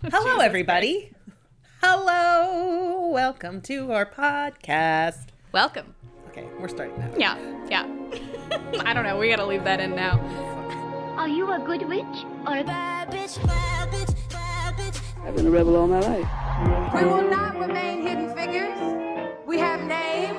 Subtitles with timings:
[0.12, 1.10] Hello, everybody.
[1.82, 3.08] Hello.
[3.08, 5.26] Welcome to our podcast.
[5.50, 5.92] Welcome.
[6.28, 7.10] Okay, we're starting now.
[7.16, 7.36] Yeah,
[7.68, 7.82] yeah.
[8.84, 9.18] I don't know.
[9.18, 10.20] We gotta leave that in now.
[11.18, 13.44] Are you a good witch or a bad bitch?
[13.44, 15.00] Bad bitch, bad bitch.
[15.24, 16.94] I've been a rebel all my life.
[16.94, 18.78] We will not remain hidden figures.
[19.46, 20.38] We have names.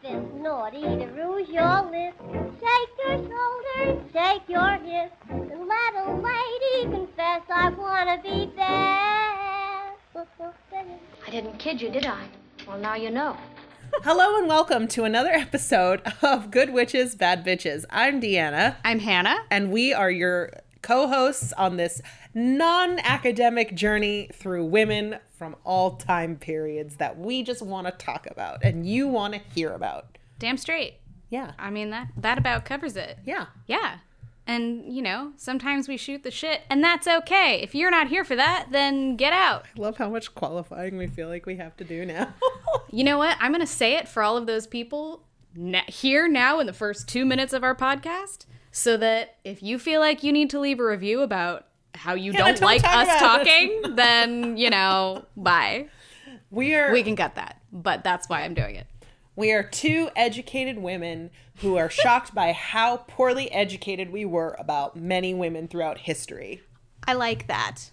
[0.00, 2.16] If it's naughty to rouge your lips,
[2.60, 9.94] shake your shoulders, shake your hips, and let a lady confess I wanna be bad.
[10.14, 12.26] I didn't kid you, did I?
[12.66, 13.36] Well, now you know.
[14.04, 17.84] Hello and welcome to another episode of Good Witches, Bad Bitches.
[17.90, 19.38] I'm Deanna, I'm Hannah.
[19.50, 22.00] and we are your co hosts on this
[22.34, 28.26] non academic journey through women from all time periods that we just want to talk
[28.30, 30.18] about and you want to hear about.
[30.38, 30.94] Damn straight.
[31.30, 31.52] Yeah.
[31.58, 33.18] I mean that that about covers it.
[33.24, 33.46] Yeah.
[33.66, 33.98] Yeah.
[34.46, 37.60] And you know, sometimes we shoot the shit, and that's okay.
[37.62, 39.66] If you're not here for that, then get out.
[39.76, 42.32] I love how much qualifying we feel like we have to do now.
[42.90, 43.36] You know what?
[43.38, 45.22] I'm gonna say it for all of those people
[45.88, 50.00] here now in the first two minutes of our podcast, so that if you feel
[50.00, 51.66] like you need to leave a review about
[51.98, 53.44] how you Yeah, don't, like talk us about it.
[53.82, 55.88] talking, then you know, bye.
[56.50, 58.86] we are We can cut that, but that's why I'm doing it.
[59.36, 64.96] We are two educated women who are shocked by how poorly educated we were about
[64.96, 66.62] many women throughout history.
[67.06, 67.90] I like that.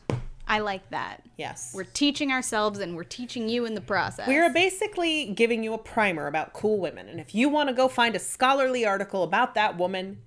[0.48, 1.23] I like that.
[1.38, 1.72] Yes.
[1.73, 4.28] We're teaching ourselves and we're teaching you in the process.
[4.28, 7.08] We are basically giving you a primer about cool women.
[7.09, 10.20] And if you want to go find a scholarly article about that woman,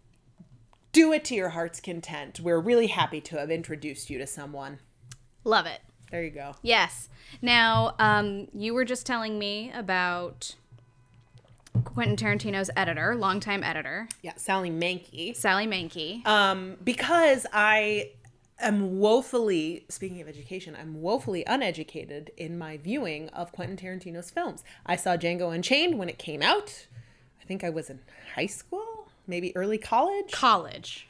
[0.93, 2.41] do it to your heart's content.
[2.41, 4.79] We're really happy to have introduced you to someone.
[5.45, 5.81] Love it.
[6.11, 6.55] There you go.
[6.63, 7.09] Yes.
[7.43, 10.55] Now, um, you were just telling me about
[11.85, 15.37] Quentin Tarantino's editor, longtime editor, Yeah, Sally Menke.
[15.37, 16.27] Sally Menke.
[16.27, 18.13] Um, because I
[18.59, 24.65] am woefully, speaking of education, I'm woefully uneducated in my viewing of Quentin Tarantino's films.
[24.87, 26.87] I saw Django Unchained when it came out.
[27.41, 28.01] I think I was in
[28.35, 28.85] high school,
[29.29, 30.33] maybe early college.
[30.33, 31.07] College.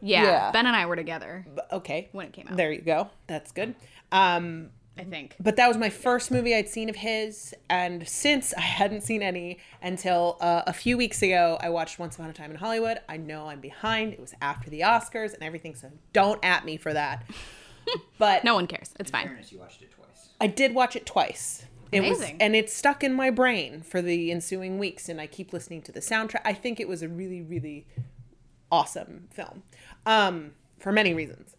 [0.00, 0.50] Yeah, Yeah.
[0.52, 2.08] Ben and I were together Okay.
[2.12, 2.56] when it came out.
[2.56, 3.10] There you go.
[3.26, 3.74] That's good.
[4.10, 5.36] Um, I think.
[5.40, 9.22] but that was my first movie I'd seen of his, and since I hadn't seen
[9.22, 12.98] any until uh, a few weeks ago, I watched Once Upon a Time in Hollywood.
[13.08, 14.12] I know I'm behind.
[14.12, 17.24] It was after the Oscars and everything, so don't at me for that.
[18.18, 18.90] But No one cares.
[19.00, 19.26] It's fine.
[19.26, 20.28] fairness, you watched it twice.
[20.40, 21.64] I did watch it twice.
[21.92, 25.52] It was, and it's stuck in my brain for the ensuing weeks, and I keep
[25.52, 26.40] listening to the soundtrack.
[26.44, 27.86] I think it was a really, really
[28.70, 29.62] awesome film,
[30.06, 31.54] um, for many reasons.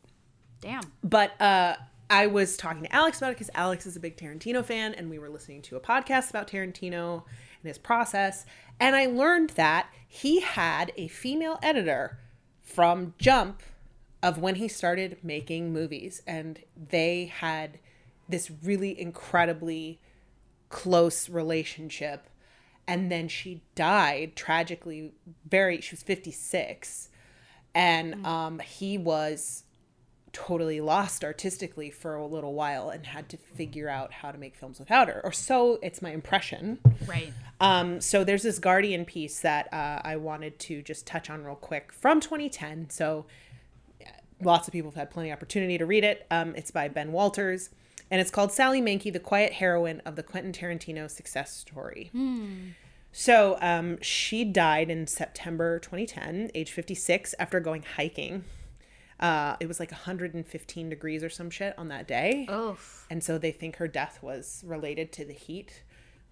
[0.60, 0.92] Damn.
[1.04, 1.76] But uh,
[2.10, 5.10] I was talking to Alex about it because Alex is a big Tarantino fan, and
[5.10, 7.24] we were listening to a podcast about Tarantino
[7.62, 8.46] and his process.
[8.80, 12.18] And I learned that he had a female editor
[12.62, 13.62] from Jump
[14.24, 17.78] of when he started making movies, and they had
[18.28, 20.00] this really incredibly
[20.74, 22.30] close relationship.
[22.88, 25.12] And then she died tragically,
[25.50, 27.10] very, she was 56.
[27.76, 29.64] And um, he was
[30.34, 34.56] totally lost artistically for a little while and had to figure out how to make
[34.56, 37.32] films without her or so it's my impression Right.
[37.62, 41.54] um, so there's this guardian piece that uh, i wanted to just touch on real
[41.54, 43.28] quick from 2010 so
[44.02, 44.08] yeah,
[44.42, 47.12] lots of people have had plenty of opportunity to read it um, it's by ben
[47.12, 47.70] walters
[48.14, 52.12] and it's called sally menke the quiet heroine of the quentin tarantino success story
[53.12, 58.44] so um, she died in september 2010 age 56 after going hiking
[59.20, 62.46] uh, it was like 115 degrees or some shit on that day.
[62.52, 63.08] Oof.
[63.10, 65.84] And so they think her death was related to the heat,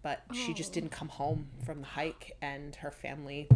[0.04, 3.48] but she just didn't come home from the hike, and her family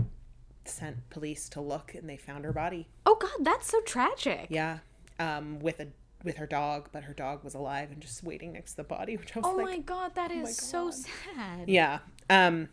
[0.64, 2.88] sent police to look, and they found her body.
[3.06, 4.48] Oh God, that's so tragic.
[4.50, 4.80] Yeah,
[5.20, 5.88] um, with a
[6.26, 9.16] with her dog, but her dog was alive and just waiting next to the body,
[9.18, 11.68] which I was like, Oh like, my God, that is so sad.
[11.68, 12.00] yeah.
[12.30, 12.70] Um,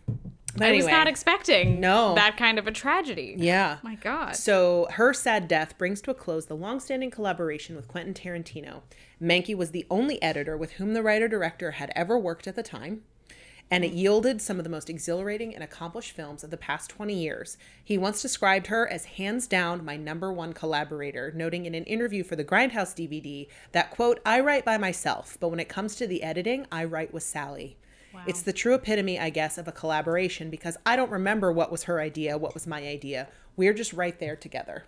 [0.55, 2.15] but I anyway, was not expecting No.
[2.15, 3.35] that kind of a tragedy.
[3.39, 3.79] yeah.
[3.83, 4.37] My God.
[4.37, 8.83] So her sad death brings to a close the long-standing collaboration with Quentin Tarantino.
[9.21, 13.03] Menke was the only editor with whom the writer-director had ever worked at the time,
[13.73, 17.15] and it yielded some of the most exhilarating and accomplished films of the past 20
[17.15, 17.57] years.
[17.83, 22.23] He once described her as hands down my number one collaborator, noting in an interview
[22.23, 26.07] for the Grindhouse DVD that, quote, I write by myself, but when it comes to
[26.07, 27.79] the editing, I write with Sally.
[28.27, 31.85] It's the true epitome, I guess, of a collaboration because I don't remember what was
[31.85, 33.27] her idea, what was my idea.
[33.57, 34.85] We're just right there together.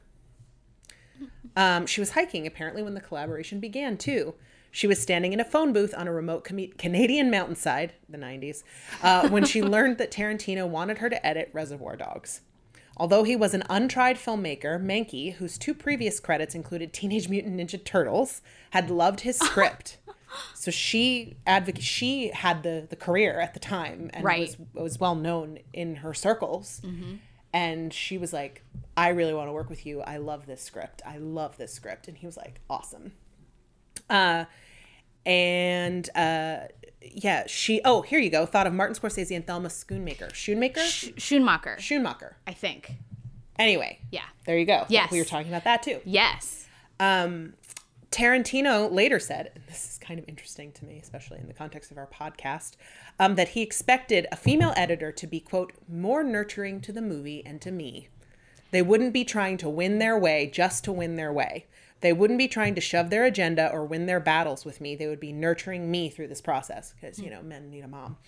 [1.56, 4.34] Um, she was hiking apparently when the collaboration began, too.
[4.74, 8.64] She was standing in a phone booth on a remote Canadian mountainside, the 90s,
[9.04, 12.40] uh, when she learned that Tarantino wanted her to edit Reservoir Dogs.
[12.96, 17.82] Although he was an untried filmmaker, Menke, whose two previous credits included Teenage Mutant Ninja
[17.84, 19.98] Turtles, had loved his script.
[20.54, 24.40] so she advocate she had the the career at the time and Right.
[24.40, 26.82] was was well known in her circles.
[27.52, 28.64] And she was like,
[28.96, 30.00] "I really want to work with you.
[30.00, 31.00] I love this script.
[31.06, 33.12] I love this script." And he was like, "Awesome."
[34.10, 34.44] Uh,
[35.26, 36.58] and uh,
[37.02, 37.80] yeah, she.
[37.84, 38.46] Oh, here you go.
[38.46, 40.30] Thought of Martin Scorsese and Thelma Schoonmaker.
[40.32, 40.78] Schoonmaker.
[40.78, 42.34] Sch- Schoonmaker, Schoonmaker.
[42.46, 42.92] I think.
[43.58, 44.24] Anyway, Yeah.
[44.46, 44.84] there you go.
[44.88, 45.12] Yes.
[45.12, 46.00] we were talking about that too.
[46.04, 46.66] Yes.
[46.98, 47.54] Um,
[48.10, 51.90] Tarantino later said, and this is kind of interesting to me, especially in the context
[51.90, 52.72] of our podcast,
[53.20, 57.44] um, that he expected a female editor to be, quote, more nurturing to the movie
[57.46, 58.08] and to me.
[58.72, 61.66] They wouldn't be trying to win their way just to win their way.
[62.04, 64.94] They wouldn't be trying to shove their agenda or win their battles with me.
[64.94, 68.18] They would be nurturing me through this process because, you know, men need a mom.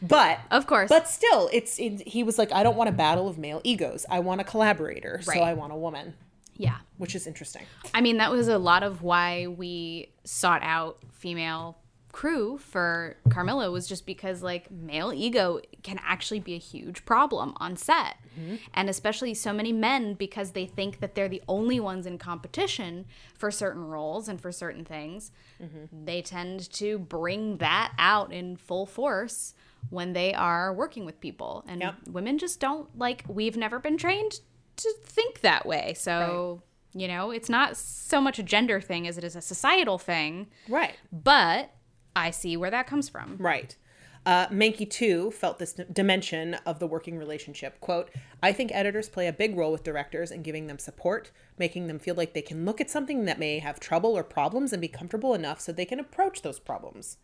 [0.00, 0.88] But, Of course.
[0.88, 4.06] but still, it's, it, he was like, I don't want a battle of male egos.
[4.08, 5.20] I want a collaborator.
[5.26, 5.36] Right.
[5.36, 6.14] So I want a woman,
[6.56, 6.78] Yeah.
[6.96, 7.64] which is interesting.
[7.92, 11.76] I mean, that was a lot of why we sought out female
[12.16, 17.52] crew for Carmilla was just because like male ego can actually be a huge problem
[17.58, 18.16] on set.
[18.40, 18.54] Mm-hmm.
[18.72, 23.04] And especially so many men because they think that they're the only ones in competition
[23.36, 25.30] for certain roles and for certain things.
[25.62, 26.06] Mm-hmm.
[26.06, 29.52] They tend to bring that out in full force
[29.90, 31.66] when they are working with people.
[31.68, 31.94] And Yep.
[32.08, 34.40] women just don't like we've never been trained
[34.76, 35.92] to think that way.
[35.92, 36.62] So
[36.94, 40.46] you know, it's not so much a gender thing as it is a societal thing,
[40.66, 40.94] Right.
[41.12, 41.72] but
[42.16, 43.36] I see where that comes from.
[43.38, 43.76] Right.
[44.24, 47.80] Uh, Menke, too, felt this dimension of the working relationship.
[47.80, 48.10] Quote,
[48.42, 52.00] I think editors play a big role with directors in giving them support, making them
[52.00, 54.88] feel like they can look at something that may have trouble or problems and be
[54.88, 57.18] comfortable enough so they can approach those problems.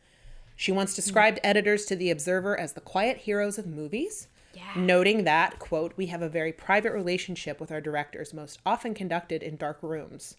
[0.55, 4.29] She once described editors to The Observer as the quiet heroes of movies,
[4.77, 9.43] noting that, quote, we have a very private relationship with our directors, most often conducted
[9.43, 10.37] in dark rooms.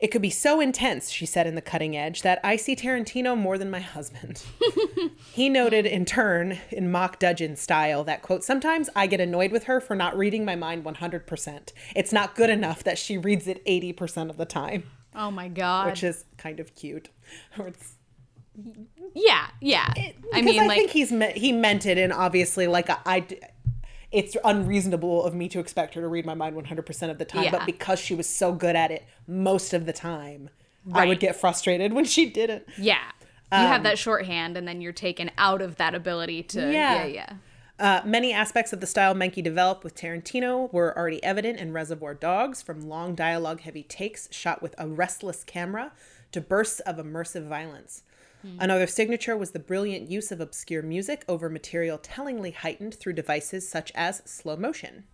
[0.00, 3.36] It could be so intense, she said in The Cutting Edge, that I see Tarantino
[3.36, 4.44] more than my husband.
[5.32, 9.64] he noted in turn, in mock Dudgeon style, that, quote, sometimes I get annoyed with
[9.64, 11.72] her for not reading my mind 100%.
[11.96, 14.84] It's not good enough that she reads it 80% of the time,
[15.16, 15.86] Oh my god.
[15.86, 17.08] which is kind of cute.
[17.58, 17.96] Or it's,
[19.14, 19.92] yeah, yeah.
[19.96, 22.98] I because mean I like think he's me- he meant it, and obviously, like, I.
[23.04, 23.26] I
[24.10, 27.44] it's unreasonable of me to expect her to read my mind 100% of the time,
[27.44, 27.50] Yeah.
[27.50, 30.50] but because she was so good at it most of the time,
[30.94, 32.64] I would get frustrated when she didn't.
[32.78, 33.10] yeah.
[33.50, 37.04] You have that shorthand and then you're taken out of that ability to Yeah.
[37.04, 37.32] yeah, yeah.
[37.78, 42.12] Uh, many aspects of the style Menke developed with Tarantino were already evident in Reservoir
[42.12, 45.92] Dogs, from long dialogue heavy takes shot with a restless camera
[46.32, 48.02] to bursts of immersive violence.
[48.42, 48.56] Hmm.
[48.60, 53.68] Another signature was the brilliant use of obscure music over material tellingly heightened through devices
[53.68, 55.04] such as slow motion.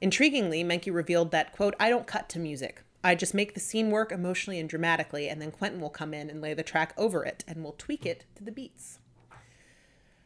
[0.00, 2.82] Intriguingly, Menke revealed that, quote, I don't cut to music.
[3.04, 6.30] I just make the scene work emotionally and dramatically, and then Quentin will come in
[6.30, 8.98] and lay the track over it, and we'll tweak it to the beats.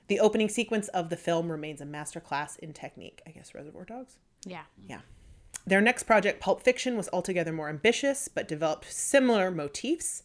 [0.09, 3.23] The opening sequence of the film remains a masterclass in technique.
[3.27, 4.19] I guess Reservoir Dogs?
[4.44, 4.65] Yeah.
[4.87, 5.00] Yeah.
[5.67, 10.23] Their next project, Pulp Fiction, was altogether more ambitious, but developed similar motifs.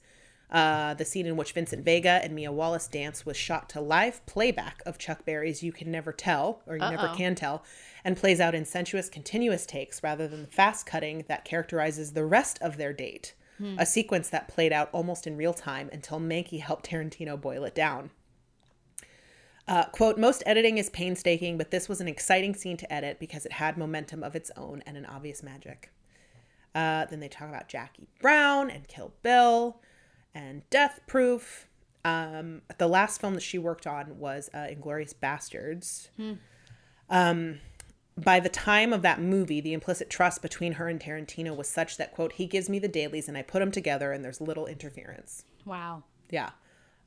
[0.51, 4.25] Uh, the scene in which Vincent Vega and Mia Wallace dance was shot to live
[4.25, 7.63] playback of Chuck Berry's You Can Never Tell, or You Never Can Tell,
[8.03, 12.25] and plays out in sensuous, continuous takes rather than the fast cutting that characterizes the
[12.25, 13.33] rest of their date.
[13.80, 17.75] A sequence that played out almost in real time until Menke helped Tarantino boil it
[17.75, 18.09] down.
[19.68, 23.45] Uh, quote, most editing is painstaking, but this was an exciting scene to edit because
[23.45, 25.92] it had momentum of its own and an obvious magic.
[26.73, 29.80] Uh, then they talk about Jackie Brown and Kill Bill
[30.33, 31.68] and Death Proof.
[32.04, 36.09] Um, the last film that she worked on was uh, Inglourious Basterds.
[37.09, 37.59] Um,
[38.18, 41.97] by the time of that movie, the implicit trust between her and Tarantino was such
[41.97, 44.66] that, quote, he gives me the dailies and I put them together and there's little
[44.66, 45.45] interference.
[45.66, 46.04] Wow.
[46.30, 46.52] Yeah.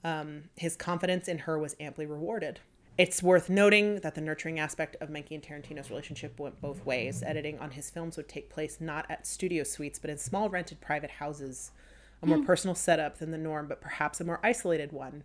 [0.03, 2.61] Um, his confidence in her was amply rewarded.
[2.97, 7.25] It's worth noting that the nurturing aspect of Menke and Tarantino's relationship went both ways.
[7.25, 10.81] Editing on his films would take place not at studio suites, but in small rented
[10.81, 11.73] private houses,
[12.23, 15.25] a more personal setup than the norm, but perhaps a more isolated one.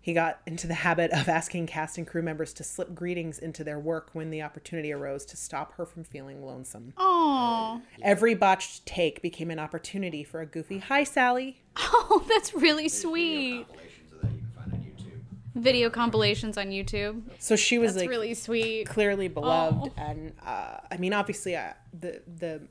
[0.00, 3.62] He got into the habit of asking cast and crew members to slip greetings into
[3.64, 6.94] their work when the opportunity arose to stop her from feeling lonesome.
[6.96, 7.82] Oh.
[8.00, 11.60] Every botched take became an opportunity for a goofy, Hi, Sally.
[11.76, 13.66] Oh, that's really sweet.
[13.66, 15.60] compilations of that you can find on YouTube.
[15.62, 17.22] Video compilations on YouTube.
[17.38, 18.86] So she was That's like, really sweet.
[18.86, 20.02] clearly beloved Oh.
[20.02, 22.62] and uh, i mean obviously uh, the the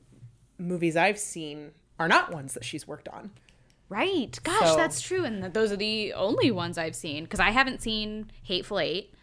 [0.57, 3.29] movies i've seen are not ones that she's worked on
[3.89, 4.37] Right.
[4.43, 5.23] Gosh, So- that's true.
[5.23, 9.13] And those are the only ones I've seen because I haven't seen Hateful Eight.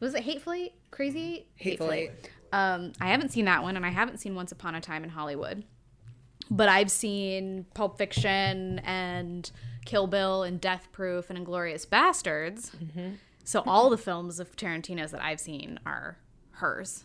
[0.00, 0.74] Was it Hateful Eight?
[0.90, 1.46] Crazy Eight?
[1.56, 2.10] Hateful Eight.
[2.52, 5.10] Um, I haven't seen that one, and I haven't seen Once Upon a Time in
[5.10, 5.64] Hollywood.
[6.50, 9.50] But I've seen Pulp Fiction and
[9.84, 12.70] Kill Bill and Death Proof and Inglourious Basterds.
[13.42, 16.18] So all the films of Tarantino's that I've seen are
[16.52, 17.04] hers.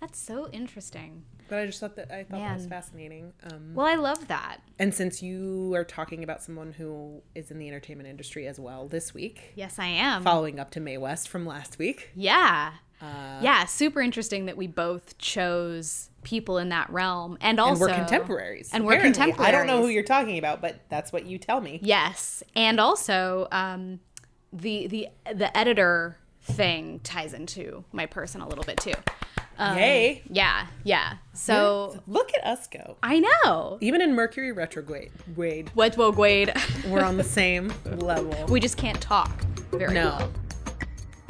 [0.00, 1.24] That's so interesting.
[1.48, 3.32] But I just thought that I thought that was fascinating.
[3.50, 4.58] Um, Well, I love that.
[4.78, 8.86] and since you are talking about someone who is in the entertainment industry as well
[8.88, 10.22] this week, Yes, I am.
[10.22, 12.72] following up to Mae West from last week, Yeah.
[13.00, 17.92] Uh, yeah, super interesting that we both chose people in that realm and also and
[17.92, 18.70] we're contemporaries.
[18.72, 19.48] And we're contemporaries.
[19.48, 21.78] I don't know who you're talking about, but that's what you tell me.
[21.80, 24.00] Yes, and also um,
[24.52, 28.92] the the the editor thing ties into my person a little bit too.
[29.60, 30.22] Um, Yay!
[30.30, 31.14] Yeah, yeah.
[31.32, 32.96] So Look at us go.
[33.02, 33.78] I know.
[33.80, 36.52] Even in Mercury retrograde, grade, What will Wade?
[36.88, 38.46] we're on the same level.
[38.48, 39.30] we just can't talk
[39.72, 40.04] very No.
[40.18, 40.32] well.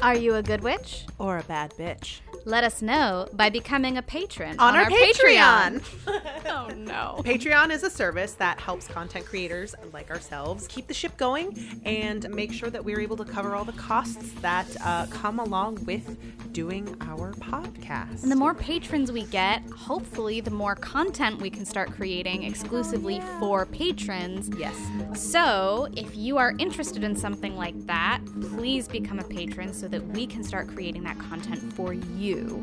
[0.00, 1.06] Are you a good witch?
[1.18, 2.20] Or a bad bitch.
[2.44, 5.82] Let us know by becoming a patron On our Patreon.
[6.46, 7.20] oh no.
[7.24, 12.28] Patreon is a service that helps content creators like ourselves keep the ship going and
[12.30, 16.16] make sure that we're able to cover all the costs that uh, come along with
[16.52, 18.22] doing our podcast.
[18.22, 23.20] And the more patrons we get, hopefully, the more content we can start creating exclusively
[23.38, 24.50] for patrons.
[24.56, 24.76] yes.
[25.14, 30.06] So, if you are interested in something like that, please become a patron so that
[30.08, 32.62] we can start creating that content for you.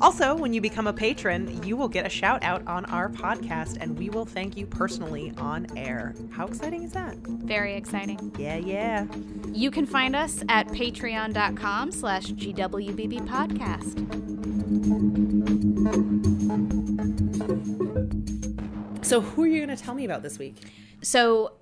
[0.00, 3.78] Also, when you become a patron, you will get a shout out on our podcast
[3.80, 6.14] and we will thank you personally on air.
[6.30, 7.16] How exciting is that?
[7.16, 8.32] Very exciting.
[8.38, 9.06] Yeah, yeah.
[9.52, 14.26] You can find us at patreon.com slash GWBB podcast.
[19.04, 20.56] So, who are you going to tell me about this week?
[21.00, 21.52] So,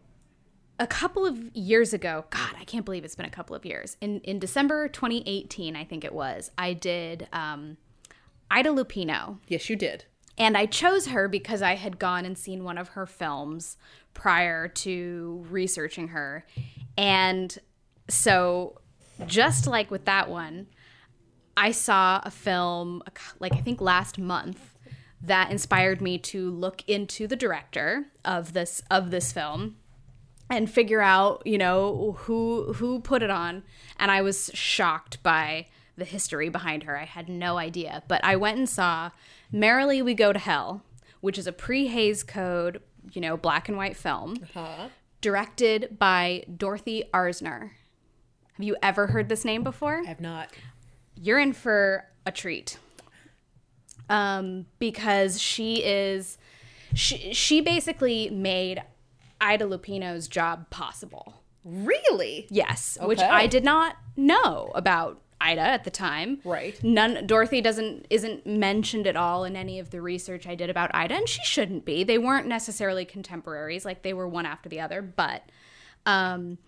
[0.78, 3.96] a couple of years ago, God, I can't believe it's been a couple of years.
[4.00, 7.76] In in December 2018, I think it was, I did um,
[8.50, 9.38] Ida Lupino.
[9.48, 10.04] Yes, you did.
[10.36, 13.76] And I chose her because I had gone and seen one of her films
[14.14, 16.44] prior to researching her.
[16.98, 17.56] And
[18.08, 18.80] so,
[19.26, 20.66] just like with that one,
[21.56, 23.02] I saw a film,
[23.38, 24.76] like I think last month,
[25.22, 29.76] that inspired me to look into the director of this of this film
[30.54, 33.62] and figure out, you know, who who put it on.
[33.98, 36.96] And I was shocked by the history behind her.
[36.98, 38.02] I had no idea.
[38.08, 39.10] But I went and saw
[39.52, 40.82] Merrily We Go to Hell,
[41.20, 42.80] which is a pre-Hays Code,
[43.12, 44.36] you know, black and white film,
[45.20, 47.70] directed by Dorothy Arzner.
[48.54, 50.00] Have you ever heard this name before?
[50.04, 50.50] I have not.
[51.16, 52.78] you're in for a treat
[54.10, 56.36] um because she is
[56.94, 58.82] she she basically made
[59.40, 62.46] ida lupino's job possible Really?
[62.50, 66.82] yes which i did not know about ida at the time Right.
[66.82, 70.90] none dorothy doesn't isn't mentioned at all in any of the research i did about
[70.94, 74.80] ida and she shouldn't be they weren't necessarily contemporaries like they were one after the
[74.80, 75.42] other but
[76.06, 76.58] um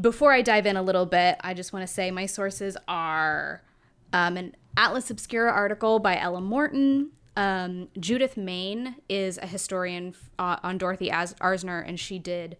[0.00, 3.62] before I dive in a little bit, I just want to say my sources are
[4.14, 7.10] um, an Atlas Obscura article by Ella Morton.
[7.36, 12.56] Um, Judith Mayne is a historian uh, on Dorothy As- Arzner, and she did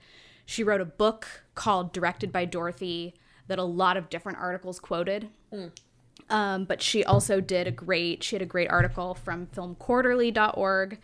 [0.47, 3.15] she wrote a book called "Directed by Dorothy"
[3.49, 5.29] that a lot of different articles quoted.
[6.31, 10.99] Um, but she also did a great she had a great article from filmquarterly.org,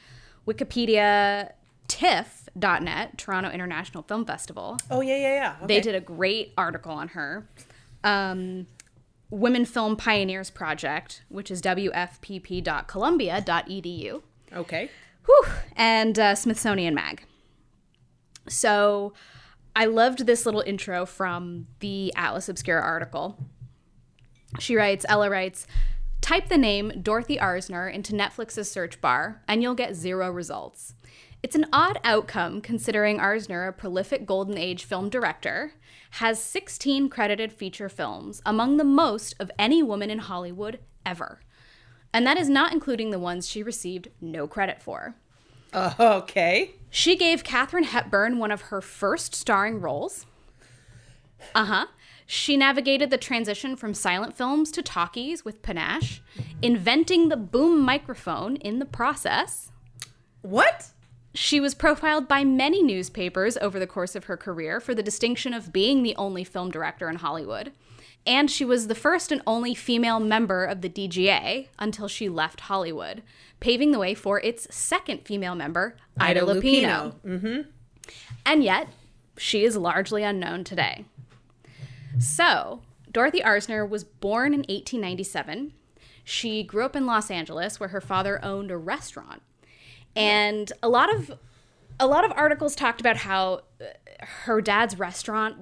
[0.47, 1.51] Wikipedia,
[1.89, 4.79] TIFF.net, Toronto International Film Festival.
[4.91, 5.67] Oh, yeah, yeah, yeah.
[5.67, 7.47] They did a great article on her.
[8.05, 8.67] Um,
[9.31, 14.23] Women Film Pioneers Project, which is wfpp.columbia.edu.
[14.55, 14.91] Okay.
[15.27, 15.45] Whew,
[15.77, 17.25] and uh, Smithsonian Mag.
[18.49, 19.13] So
[19.77, 23.39] I loved this little intro from the Atlas Obscura article.
[24.59, 25.67] She writes, Ella writes,
[26.23, 30.95] type the name Dorothy Arzner into Netflix's search bar and you'll get zero results.
[31.43, 35.73] It's an odd outcome considering Arzner, a prolific Golden Age film director,
[36.11, 41.41] has 16 credited feature films, among the most of any woman in Hollywood ever.
[42.13, 45.15] And that is not including the ones she received no credit for.
[45.73, 46.73] Uh, okay.
[46.91, 50.27] She gave Katharine Hepburn one of her first starring roles.
[51.55, 51.87] Uh huh.
[52.27, 56.21] She navigated the transition from silent films to talkies with panache,
[56.61, 59.73] inventing the boom microphone in the process.
[60.43, 60.91] What?
[61.41, 65.55] She was profiled by many newspapers over the course of her career for the distinction
[65.55, 67.71] of being the only film director in Hollywood.
[68.27, 72.63] And she was the first and only female member of the DGA until she left
[72.63, 73.23] Hollywood,
[73.61, 77.15] paving the way for its second female member, Ida, Lupino.
[77.25, 77.71] Mm-hmm.
[78.45, 78.89] And yet,
[79.37, 81.05] she is largely unknown today.
[82.19, 85.73] So, Dorothy Arzner was born in 1897.
[86.25, 89.43] She grew up in Los Angeles where her father owned a restaurant.
[90.17, 91.39] And a lot of
[92.01, 93.85] a lot of articles talked about how uh,
[94.45, 95.57] her dad's restaurant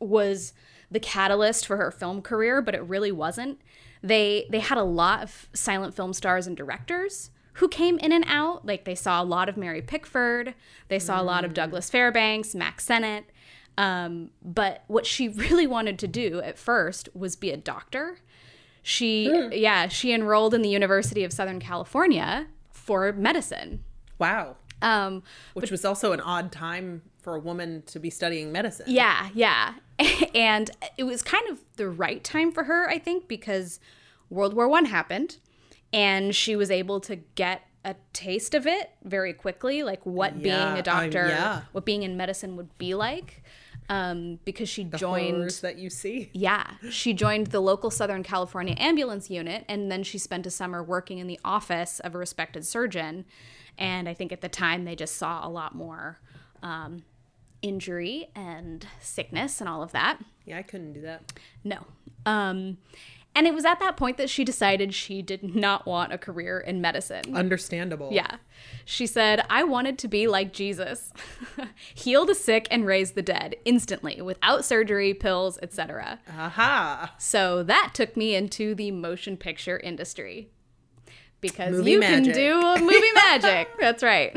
[0.00, 0.52] was
[0.90, 3.60] the catalyst for her film career, but it really wasn't.
[4.02, 8.24] They they had a lot of silent film stars and directors who came in and
[8.28, 8.66] out.
[8.66, 10.54] Like they saw a lot of Mary Pickford,
[10.88, 13.24] they saw a lot of Douglas Fairbanks, Mack Sennett.
[13.78, 18.18] Um, but what she really wanted to do at first was be a doctor.
[18.82, 22.46] She yeah, she enrolled in the University of Southern California
[22.86, 23.82] for medicine.
[24.18, 24.56] Wow.
[24.80, 25.22] Um,
[25.54, 28.86] Which was also an odd time for a woman to be studying medicine.
[28.88, 29.74] Yeah, yeah.
[30.34, 33.80] And it was kind of the right time for her, I think, because
[34.30, 35.38] World War One happened
[35.92, 40.54] and she was able to get a taste of it very quickly, like what being
[40.54, 41.62] Yeah, a I'm- doctor, yeah.
[41.72, 43.42] what being in medicine would be like.
[43.88, 46.30] Um, because she The joined that you see.
[46.34, 50.82] yeah, she joined the local Southern California ambulance unit and then she spent a summer
[50.82, 53.24] working in the office of a respected surgeon.
[53.78, 56.18] And I think at the time they just saw a lot more
[56.62, 57.04] um,
[57.62, 60.18] injury and sickness and all of that.
[60.44, 61.32] Yeah, I couldn't do that.
[61.64, 61.78] No.
[62.24, 62.78] Um,
[63.36, 66.58] and it was at that point that she decided she did not want a career
[66.58, 67.36] in medicine.
[67.36, 68.08] Understandable.
[68.10, 68.36] Yeah.
[68.86, 71.12] She said, I wanted to be like Jesus,
[71.94, 76.18] heal the sick and raise the dead instantly without surgery, pills, etc.
[76.30, 77.14] Aha.
[77.18, 80.48] So that took me into the motion picture industry.
[81.42, 82.32] Because Movie you magic.
[82.32, 83.68] can do movie magic.
[83.78, 84.34] That's right.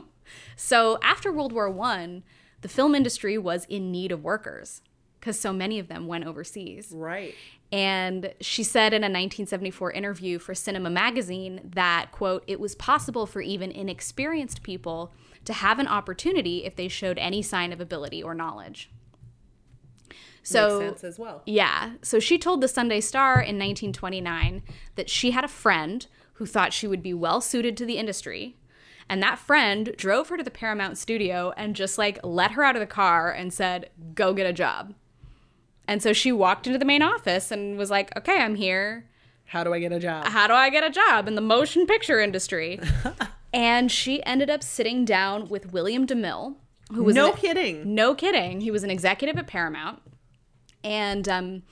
[0.56, 2.24] so after World War One,
[2.62, 4.82] the film industry was in need of workers
[5.22, 6.90] because so many of them went overseas.
[6.92, 7.36] Right.
[7.70, 13.24] And she said in a 1974 interview for Cinema Magazine that, quote, it was possible
[13.24, 15.14] for even inexperienced people
[15.44, 18.90] to have an opportunity if they showed any sign of ability or knowledge.
[20.42, 21.42] So Makes sense as well.
[21.46, 21.92] yeah.
[22.02, 24.64] So she told the Sunday Star in 1929
[24.96, 28.56] that she had a friend who thought she would be well suited to the industry.
[29.08, 32.74] And that friend drove her to the Paramount studio and just like let her out
[32.74, 34.94] of the car and said, go get a job.
[35.88, 39.08] And so she walked into the main office and was like, okay, I'm here.
[39.46, 40.26] How do I get a job?
[40.26, 42.80] How do I get a job in the motion picture industry?
[43.52, 46.54] and she ended up sitting down with William DeMille,
[46.92, 47.94] who was no an- kidding.
[47.94, 48.60] no kidding.
[48.60, 50.00] He was an executive at Paramount.
[50.84, 51.62] And um,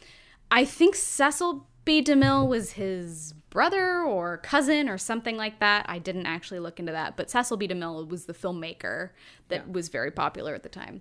[0.51, 2.03] I think Cecil B.
[2.03, 5.87] DeMille was his brother or cousin or something like that.
[5.89, 7.17] I didn't actually look into that.
[7.17, 7.67] But Cecil B.
[7.67, 9.11] DeMille was the filmmaker
[9.49, 11.01] that was very popular at the time.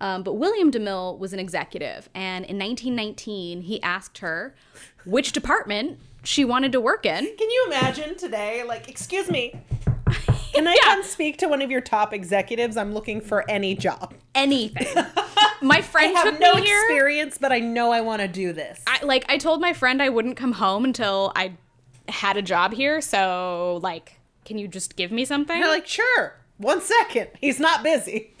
[0.00, 2.08] Um, but William DeMille was an executive.
[2.14, 4.54] And in 1919, he asked her
[5.04, 7.24] which department she wanted to work in.
[7.24, 8.62] Can you imagine today?
[8.64, 9.54] Like, excuse me.
[10.52, 10.94] Can I Yeah.
[10.94, 12.76] come speak to one of your top executives?
[12.76, 14.14] I'm looking for any job.
[14.34, 14.86] Anything.
[15.60, 16.80] My I friend have took no me here.
[16.80, 18.82] experience, but I know I want to do this.
[18.86, 21.52] I like I told my friend I wouldn't come home until I
[22.08, 23.00] had a job here.
[23.00, 25.60] So like, can you just give me something?
[25.60, 26.36] They're like, sure.
[26.58, 27.28] One second.
[27.40, 28.34] He's not busy.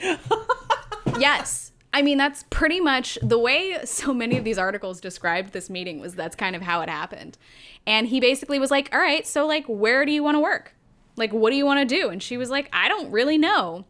[1.18, 1.72] yes.
[1.92, 6.00] I mean, that's pretty much the way so many of these articles described this meeting
[6.00, 7.38] was that's kind of how it happened.
[7.86, 10.74] And he basically was like, "All right, so like where do you want to work?
[11.16, 13.86] Like what do you want to do?" And she was like, "I don't really know."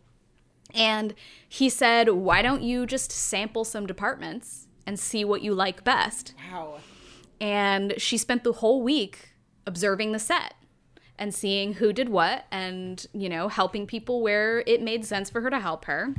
[0.75, 1.15] And
[1.49, 6.35] he said, "Why don't you just sample some departments and see what you like best?"
[6.53, 6.79] wow.
[7.41, 9.31] and she spent the whole week
[9.67, 10.55] observing the set
[11.19, 15.41] and seeing who did what and you know helping people where it made sense for
[15.41, 16.15] her to help her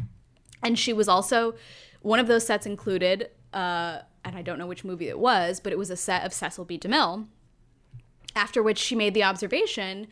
[0.64, 1.56] and she was also
[2.02, 5.72] one of those sets included uh, and i don't know which movie it was but
[5.72, 7.26] it was a set of cecil b demille
[8.36, 10.08] after which she made the observation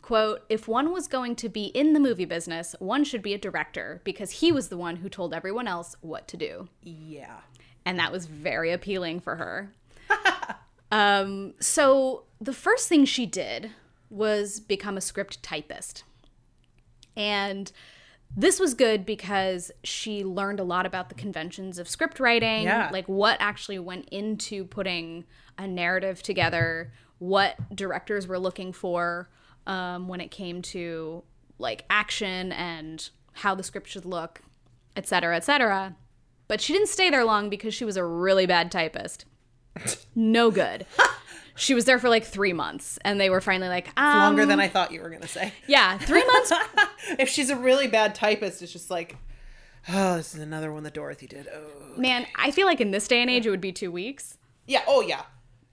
[0.00, 3.38] quote if one was going to be in the movie business one should be a
[3.38, 7.40] director because he was the one who told everyone else what to do Yeah.
[7.84, 9.72] and that was very appealing for her.
[10.92, 13.70] um, so the first thing she did
[14.10, 16.04] was become a script typist.
[17.16, 17.70] And
[18.36, 22.90] this was good because she learned a lot about the conventions of script writing, Yeah.
[22.92, 25.24] like what actually went into putting
[25.56, 29.28] a narrative together, what directors were looking for
[29.66, 31.24] um, when it came to
[31.58, 34.40] like action and how the script should look,
[34.94, 35.96] et cetera, et cetera.
[36.46, 39.24] But she didn't stay there long because she was a really bad typist.
[40.14, 40.86] No good.
[41.58, 44.60] She was there for like three months, and they were finally like, um, Longer than
[44.60, 45.52] I thought you were going to say.
[45.66, 46.52] yeah, three months.
[47.18, 49.16] if she's a really bad typist, it's just like,
[49.88, 51.48] oh, this is another one that Dorothy did.
[51.52, 51.98] Oh.
[51.98, 54.82] Man, I feel like in this day and age, it would be two weeks, Yeah.
[54.86, 55.22] Oh, yeah.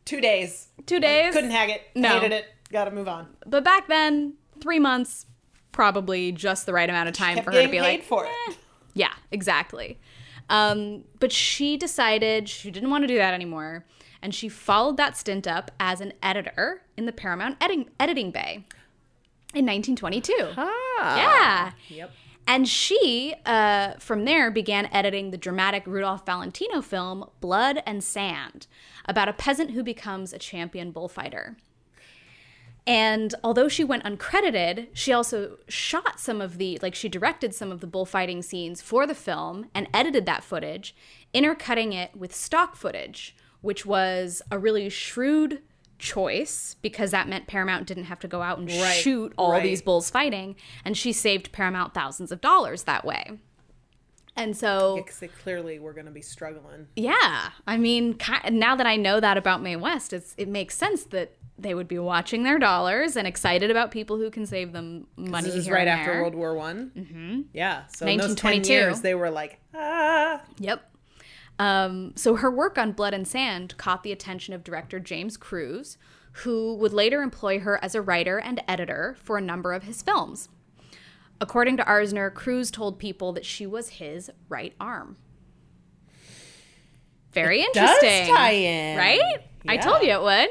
[0.06, 0.68] Two days.
[0.86, 1.34] two days.
[1.34, 1.82] Couldn't hack it.
[1.96, 2.10] No.
[2.10, 2.46] Hated it.
[2.72, 3.28] Got to move on.
[3.46, 5.26] But back then, three months,
[5.72, 8.30] probably just the right amount of time for her to be paid like, for "Eh,
[8.50, 8.58] it.
[8.94, 10.00] Yeah, exactly.
[10.50, 13.86] Um, but she decided she didn't want to do that anymore.
[14.26, 18.66] And she followed that stint up as an editor in the Paramount editing, editing bay
[19.54, 20.34] in 1922.
[20.98, 21.72] Yeah.
[21.90, 22.12] Yep.
[22.48, 28.66] And she, uh, from there, began editing the dramatic Rudolph Valentino film Blood and Sand
[29.08, 31.58] about a peasant who becomes a champion bullfighter.
[32.88, 37.72] And although she went uncredited, she also shot some of the, like, she directed some
[37.72, 40.96] of the bullfighting scenes for the film and edited that footage,
[41.32, 43.36] intercutting it with stock footage,
[43.66, 45.62] which was a really shrewd
[45.98, 49.64] choice because that meant Paramount didn't have to go out and Right, shoot all right.
[49.64, 50.56] these bulls fighting.
[50.84, 53.40] And she saved Paramount thousands of dollars that way.
[54.38, 56.88] And so, they clearly were going to be struggling.
[56.98, 58.18] yeah, I mean,
[58.52, 61.88] now that I know that about Mae West, it's, it makes sense that they would
[61.88, 65.48] be watching their dollars and excited about people who can save them money.
[65.48, 66.22] This is right after.
[66.22, 66.92] World War One.
[66.98, 67.42] Mm-hmm.
[67.54, 67.84] Yeah.
[67.96, 68.74] So in those ten 1922.
[68.74, 70.42] years, they were like, ah.
[70.60, 70.92] Yep.
[71.58, 75.98] Um, so her work on Blood and Sand caught the attention of director James Cruze,
[76.40, 80.02] who would later employ her as a writer and editor for a number of his
[80.02, 80.50] films.
[81.40, 85.18] According to Arzner, Cruze told people that she was his right arm.
[87.32, 88.34] Very does interesting.
[88.34, 88.98] tie in.
[88.98, 89.42] Right?
[89.68, 90.50] I told you it would.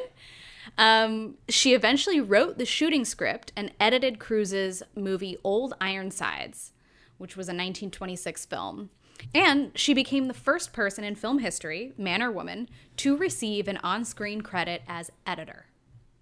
[0.77, 6.73] Um, she eventually wrote the shooting script and edited Cruze's movie Old Ironsides,
[7.17, 8.91] which was a 1926 film.
[9.35, 13.79] And she became the first person in film history, man or woman, to receive an
[13.79, 15.67] on screen credit as editor.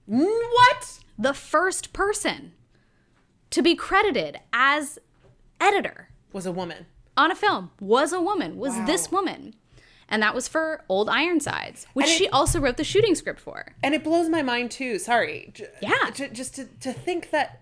[0.07, 0.99] What?
[1.19, 2.53] The first person
[3.51, 4.99] to be credited as
[5.61, 6.87] editor Was a woman.
[7.17, 9.55] on a film was a woman, was this woman.
[10.09, 13.75] And that was for Old Ironsides, which it- she also wrote the shooting script for.
[13.83, 14.99] And it blows my mind too.
[14.99, 15.51] Sorry.
[15.55, 16.11] J- Yeah.
[16.13, 17.61] j- just to, to think that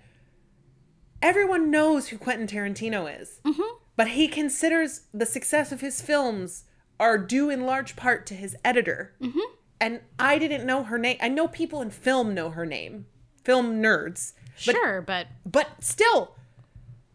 [1.22, 3.76] everyone knows who Quentin Tarantino is, mm-hmm.
[4.00, 6.64] But he considers the success of his films
[6.98, 9.12] are due in large part to his editor.
[9.20, 9.40] Mm-hmm.
[9.78, 11.18] And I didn't know her name.
[11.20, 13.04] I know people in film know her name,
[13.44, 14.32] film nerds,
[14.64, 16.34] but Sure, but but still,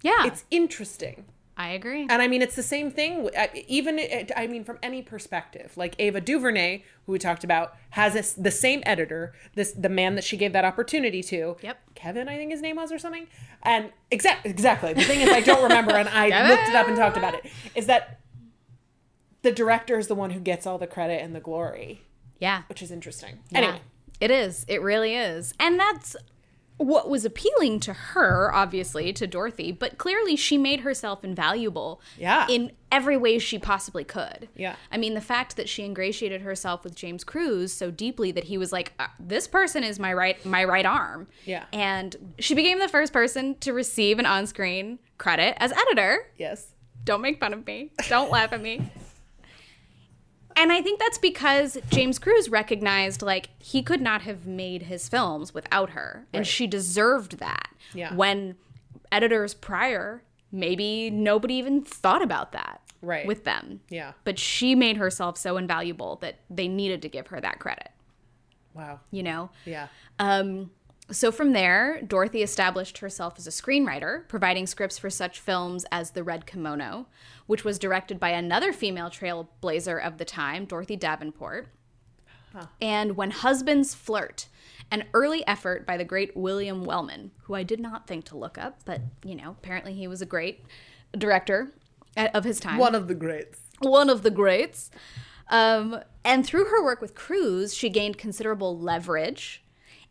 [0.04, 1.26] yeah, it's interesting.
[1.58, 2.02] I agree.
[2.10, 3.30] And I mean, it's the same thing.
[3.38, 4.00] uh, Even
[4.36, 8.52] I mean, from any perspective, like Ava DuVernay, who we talked about, has this, the
[8.52, 11.56] same editor, this the man that she gave that opportunity to.
[11.62, 11.78] Yep.
[11.96, 13.28] Kevin, I think his name was or something.
[13.64, 14.94] And exact exactly.
[14.94, 17.46] The thing is, I don't remember, and I looked it up and talked about it.
[17.74, 18.20] Is that
[19.44, 22.02] the director is the one who gets all the credit and the glory,
[22.40, 22.64] yeah.
[22.68, 23.40] which is interesting.
[23.52, 23.58] Yeah.
[23.60, 23.82] Anyway,
[24.20, 24.66] It is.
[24.68, 25.54] It really is.
[25.60, 26.16] And that's
[26.78, 32.46] what was appealing to her, obviously, to Dorothy, but clearly she made herself invaluable Yeah.
[32.50, 34.50] in every way she possibly could.
[34.56, 34.76] Yeah.
[34.92, 38.58] I mean, the fact that she ingratiated herself with James Cruze so deeply that he
[38.58, 41.28] was like, uh, this person is my right my right arm.
[41.46, 41.64] Yeah.
[41.72, 46.28] And she became the first person to receive an on-screen credit as editor.
[46.38, 46.68] yes,
[47.06, 47.92] Don't make fun of me.
[48.10, 48.82] Don't laugh at me.
[50.58, 55.10] And I think that's because James Cruze recognized like he could not have made his
[55.10, 56.48] films without her, and Right.
[56.48, 57.70] she deserved that.
[57.94, 58.14] Yeah.
[58.16, 58.56] When
[59.12, 62.82] editors prior, maybe nobody even thought about that.
[63.02, 63.28] Right.
[63.28, 63.82] With them.
[63.90, 67.90] yeah, But she made herself so invaluable that they needed to give her that credit.
[68.74, 69.50] wow, You know.
[69.66, 69.88] yeah,
[70.20, 70.72] Um,
[71.12, 76.12] so from there, Dorothy established herself as a screenwriter, providing scripts for such films as
[76.12, 77.08] The Red Kimono,
[77.46, 81.68] which was directed by another female trailblazer of the time, Dorothy Davenport.
[82.82, 84.48] And When Husbands Flirt,
[84.90, 88.58] an early effort by the great William Wellman, who I did not think to look
[88.58, 90.64] up, but, you know, apparently he was a great
[91.18, 91.72] director
[92.18, 93.60] of his time one of the greats.
[93.80, 94.90] one of the greats.
[95.50, 99.64] Um, and through her work with Cruze, she gained considerable leverage.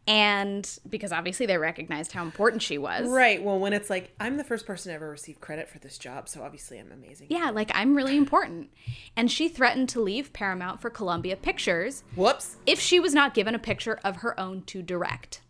[0.06, 3.08] And because obviously they recognized how important she was.
[3.08, 3.42] Right.
[3.42, 6.28] Well, when it's like I'm the first person to ever receive credit for this job,
[6.28, 7.28] so obviously I'm amazing.
[7.30, 8.70] Yeah, like I'm really important.
[9.16, 12.56] And she threatened to leave Paramount for Columbia Pictures Whoops.
[12.66, 15.40] if she was not given a picture of her own to direct.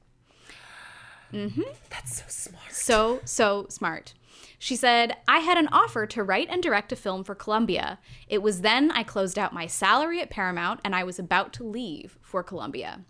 [1.33, 1.63] Mm-hmm.
[1.91, 2.73] That's so smart.
[2.73, 4.15] So, so smart.
[4.59, 7.99] She said, I had an offer to write and direct a film for Columbia.
[8.29, 11.65] It was then I closed out my salary at Paramount and I was about to
[11.65, 13.01] leave for Columbia.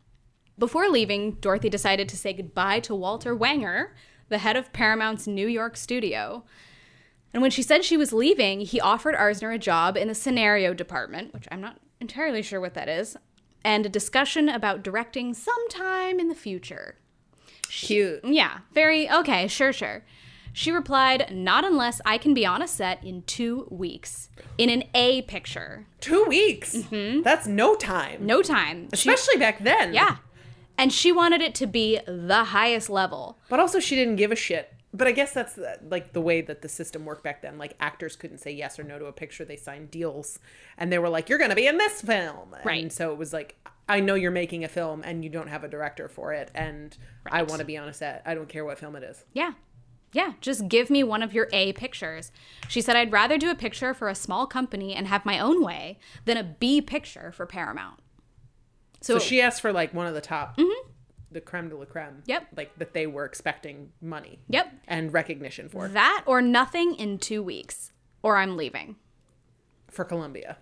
[0.58, 3.88] Before leaving, Dorothy decided to say goodbye to Walter Wanger,
[4.28, 6.44] the head of Paramount's New York studio.
[7.32, 10.72] And when she said she was leaving, he offered Arzner a job in the scenario
[10.72, 13.16] department, which I'm not entirely sure what that is,
[13.64, 16.98] and a discussion about directing sometime in the future.
[17.68, 18.24] Cute.
[18.24, 20.04] Yeah, very okay, sure, sure.
[20.52, 24.28] She replied, Not unless I can be on a set in two weeks.
[24.56, 25.86] In an A picture.
[26.00, 26.76] Two weeks.
[26.76, 27.22] Mm-hmm.
[27.22, 28.24] That's no time.
[28.24, 28.88] No time.
[28.94, 29.92] She- Especially back then.
[29.92, 30.18] yeah.
[30.76, 33.38] And she wanted it to be the highest level.
[33.48, 36.40] But also, she didn't give a shit But I guess that's uh, like the way
[36.40, 37.58] that the system worked back then.
[37.58, 40.38] Like actors couldn't say yes or no to a picture; they signed deals,
[40.78, 42.82] and they were like, "You're going to be in this film." Right.
[42.82, 43.56] And so it was like,
[43.88, 46.96] "I know you're making a film, and you don't have a director for it, and
[47.26, 48.22] I want to be on a set.
[48.24, 49.52] I don't care what film it is." Yeah.
[50.12, 52.30] Yeah, just give me one of your A pictures.
[52.68, 55.60] She said, I'd rather do a picture for a small company and have my own
[55.64, 57.98] way than a B picture for Paramount.
[59.04, 60.58] So she asked for like one of the top,
[61.30, 62.06] the creme de la creme.
[62.06, 62.20] Mm-hmm.
[62.30, 62.46] Yep.
[62.56, 64.40] Like that they were expecting money.
[64.48, 64.72] Yep.
[64.88, 68.96] And recognition for That or nothing in two weeks, or I'm leaving
[69.90, 70.56] for Columbia.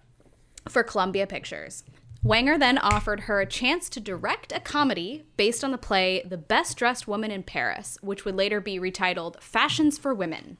[0.69, 1.85] for Columbia Pictures.
[2.25, 6.37] Wanger then offered her a chance to direct a comedy based on the play The
[6.39, 10.57] Best Dressed Woman in Paris, which would later be retitled Fashions for Women,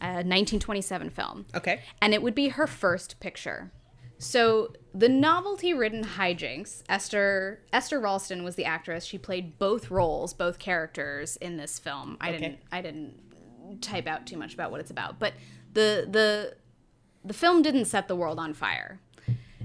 [0.00, 1.46] a 1927 film.
[1.54, 1.80] Okay.
[2.02, 3.70] and it would be her first picture.
[4.18, 6.82] So the novelty-ridden hijinks.
[6.88, 9.04] Esther Esther Ralston was the actress.
[9.04, 12.16] She played both roles, both characters in this film.
[12.20, 15.34] I didn't I didn't type out too much about what it's about, but
[15.72, 16.56] the the
[17.24, 19.00] the film didn't set the world on fire.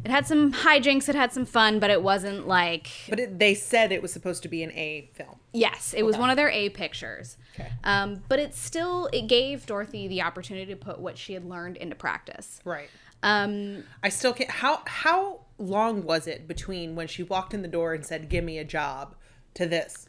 [0.04, 3.56] It had some hijinks, it had some fun, but it wasn't like But it, they
[3.56, 5.40] said it was supposed to be an A film.
[5.54, 7.38] Yes, it was one of their A pictures.
[7.56, 7.72] Okay.
[7.86, 11.78] Um, but it still it gave Dorothy the opportunity to put what she had learned
[11.78, 12.60] into practice.
[12.66, 12.90] Right.
[13.24, 14.50] Um, I still can't.
[14.52, 18.44] How how long was it between when she walked in the door and said, "Give
[18.44, 19.16] me a job,"
[19.56, 20.08] to this?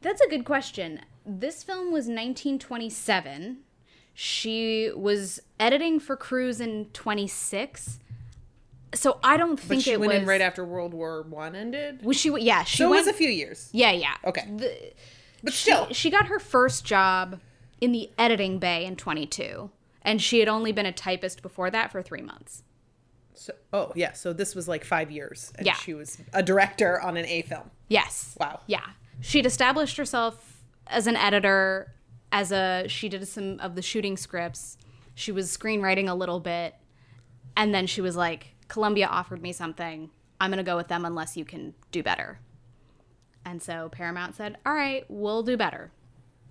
[0.00, 1.00] That's a good question.
[1.24, 3.58] This film was 1927.
[4.14, 7.98] She was editing for Cruze in 26.
[8.94, 10.20] So I don't But think she it went was.
[10.22, 12.04] in right after World War One ended.
[12.04, 12.30] Was she?
[12.40, 13.70] Yeah, she So it was a few years.
[13.72, 14.14] yeah, yeah.
[14.24, 14.44] Okay.
[14.54, 14.92] The-
[15.42, 17.40] But still, she got her first job
[17.80, 19.70] in the editing bay in 22,
[20.02, 22.62] and she had only been a typist before that for three months.
[23.34, 24.12] so, oh yeah.
[24.12, 25.74] So this was like five years, and Yeah.
[25.74, 27.70] she was a director on an A film.
[27.88, 28.36] Yes.
[28.38, 28.60] Wow.
[28.66, 28.84] Yeah.
[29.20, 31.94] She'd established herself as an editor,
[32.30, 34.76] as a she did some of the shooting scripts.
[35.14, 36.74] She was screenwriting a little bit.
[37.56, 40.10] And then she was like, Columbia offered me something.
[40.40, 42.38] I'm going to go with them unless you can do better.
[43.44, 45.90] And so Paramount said, "All right, we'll do better."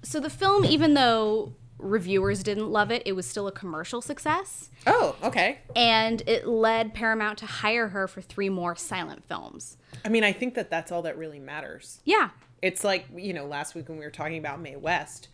[0.04, 4.70] So the film even though reviewers didn't love it, it was still a commercial success
[4.88, 5.60] Oh, okay.
[5.76, 9.78] and it led Paramount to hire her for 3 more silent films.
[10.06, 12.00] I mean, I think that that's all that really matters.
[12.06, 12.30] Yeah.
[12.62, 15.28] It's like you know, last week when we were talking about Mae West,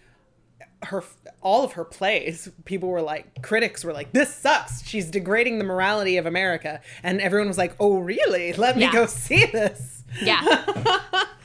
[0.84, 1.04] her
[1.42, 4.86] all of her plays, people were like, critics were like, "This sucks.
[4.88, 8.54] She's degrading the morality of America," and everyone was like, "Oh, really?
[8.54, 8.94] Let me Yeah.
[8.94, 10.40] go see this." Yeah.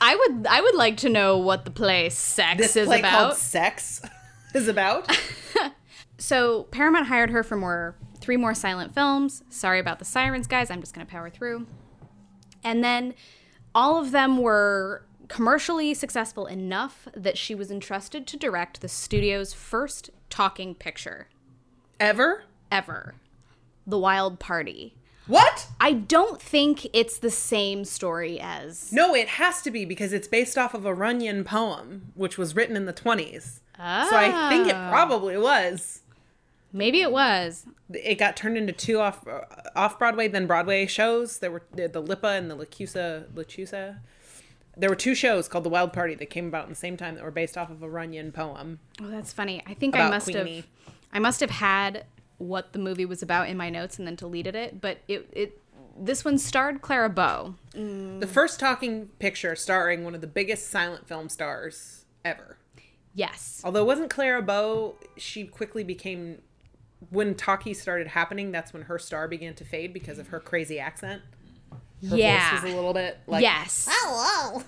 [0.01, 3.11] I would I would like to know what the play Sex This is play about.
[3.11, 4.01] called Sex
[4.61, 5.09] is about.
[6.17, 9.43] so Paramount hired her for more three more silent films.
[9.49, 10.71] Sorry about the sirens, guys.
[10.71, 11.67] I'm just gonna power through.
[12.63, 13.13] And then
[13.75, 19.53] all of them were commercially successful enough that she was entrusted to direct the studio's
[19.53, 21.27] first talking picture
[21.99, 22.43] Ever?
[22.71, 23.15] ever.
[23.85, 24.95] The Wild Party.
[25.27, 25.67] What?
[25.79, 30.27] I don't think it's the same story as No, it has to be because it's
[30.27, 33.59] based off of a Runyon poem, which was written in the 20s.
[34.09, 34.89] So I think it Ah.
[34.89, 36.01] probably was.
[36.71, 37.65] maybe it was.
[37.93, 39.25] It got turned into two off
[39.75, 41.39] off Broadway then Broadway shows.
[41.39, 43.99] There were the, Lippa and the Lacusa LaChiusa.
[44.75, 47.13] There were two shows called The Wild Party that came about in the same time
[47.15, 48.79] that were based off of a Runyon poem.
[48.99, 49.61] Oh, that's funny.
[49.67, 50.55] I think I must Queenie.
[50.57, 50.67] have
[51.11, 52.05] I must have had
[52.39, 55.59] what the movie was about in my notes and then deleted it, but it it
[55.95, 57.53] this one starred Clara Bow.
[57.75, 62.57] The first talking picture starring one of the biggest silent film stars ever.
[63.13, 63.61] Yes.
[63.63, 66.41] Although it wasn't Clara Bow, she quickly became
[67.09, 70.79] when talkie started happening, that's when her star began to fade because of her crazy
[70.79, 71.21] accent.
[72.09, 72.51] Her yeah.
[72.51, 73.87] voice was a little bit like yes.
[73.89, 74.63] Hello.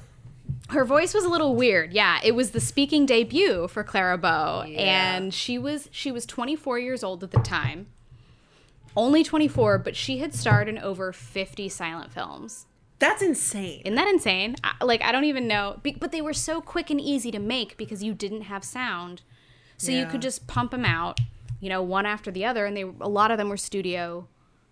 [0.70, 1.94] Her voice was a little weird.
[1.94, 5.16] Yeah, it was the speaking debut for Clara Bow Yeah.
[5.16, 7.88] and she was she was 24 years old at the time.
[8.98, 12.66] Only 24, but she had starred in over 50 silent films.
[13.00, 13.82] That's insane.
[13.86, 14.56] Isn't that insane?
[14.64, 17.40] I, like I don't even know, Be- but they were so quick and easy to
[17.40, 19.22] make because you didn't have sound,
[19.78, 21.20] so you could just pump them out,
[21.60, 24.28] you know, one after the other, and they a lot of them were studio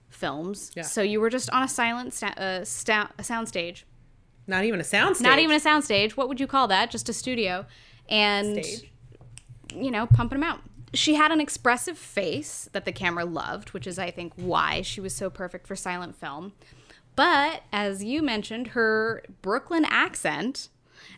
[0.09, 0.71] films.
[0.75, 0.83] Yeah.
[0.83, 3.85] So you were just on a silent sta- uh, sta- a sound stage,
[4.47, 5.25] Not even a sound stage.
[5.27, 6.15] not even a sound stage.
[6.15, 6.91] What would you call that?
[6.91, 7.65] Just a studio,
[8.09, 8.91] and stage.
[9.75, 10.61] you know, pumping them out.
[10.93, 15.01] She had an expressive face that the camera loved, which is, I think, why she
[15.01, 16.53] was so perfect for silent film.
[17.15, 20.69] But as you mentioned, her Brooklyn accent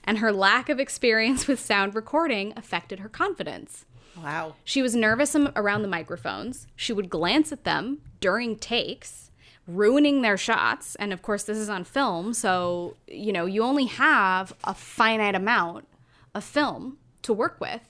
[0.04, 3.86] and her lack of experience with sound recording affected her confidence.
[4.22, 4.56] Wow.
[4.64, 6.68] She was nervous around the microphones.
[6.76, 9.30] She would glance at them during takes,
[9.68, 10.96] ruining their shots.
[10.96, 15.36] And of course, this is on film, so you know, you only have a finite
[15.36, 15.88] amount
[16.34, 17.82] of film to work with.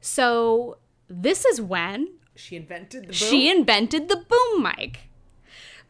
[0.00, 3.14] So this is when She invented the boom.
[3.14, 5.00] she invented the boom mic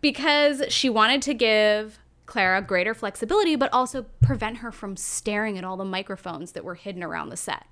[0.05, 5.65] because she wanted to give Clara greater flexibility, but also prevent her from staring at
[5.65, 7.65] all the microphones that were hidden around the set.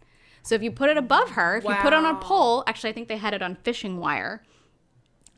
[0.43, 2.89] So if you put it above her, if you put it on a pole, actually,
[2.89, 4.43] I think they had it on fishing wire.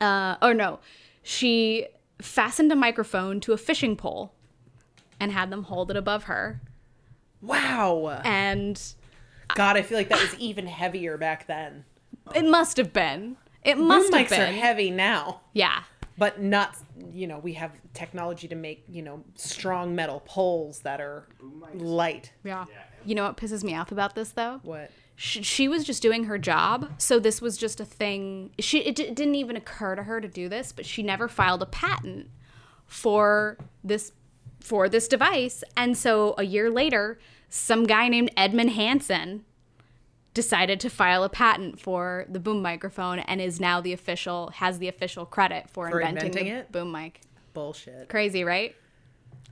[0.01, 0.79] Uh, or no,
[1.25, 1.89] she
[2.23, 4.33] fastened a microphone to a fishing pole
[5.19, 6.61] and had them hold it above her.
[7.43, 8.23] wow.
[8.25, 8.81] And
[9.57, 11.87] God, I feel like that was even heavier back then.
[12.37, 13.37] it must have been.
[13.65, 14.55] It Boom must have mics are been.
[14.55, 15.83] heavy now, yeah.
[16.17, 16.77] but not.
[17.13, 21.29] You know, we have technology to make you know strong metal poles that are
[21.75, 22.33] light.
[22.45, 22.67] Yeah.
[23.05, 24.61] You know what pisses me off about this though?
[24.63, 24.91] What?
[25.17, 28.97] she, she was just doing her job so this was just a thing she it,
[28.97, 32.29] di- didn't even occur to her to do this but she never filed a patent
[32.87, 34.13] for this
[34.61, 39.45] for this device and so a year later some guy named edmund hansen
[40.35, 44.79] decided to file a patent for the boom microphone and is now the official has
[44.79, 46.73] the official credit for, For inventing, inventing the it?
[46.73, 47.21] boom mic
[47.55, 48.09] Bullshit.
[48.09, 48.75] crazy right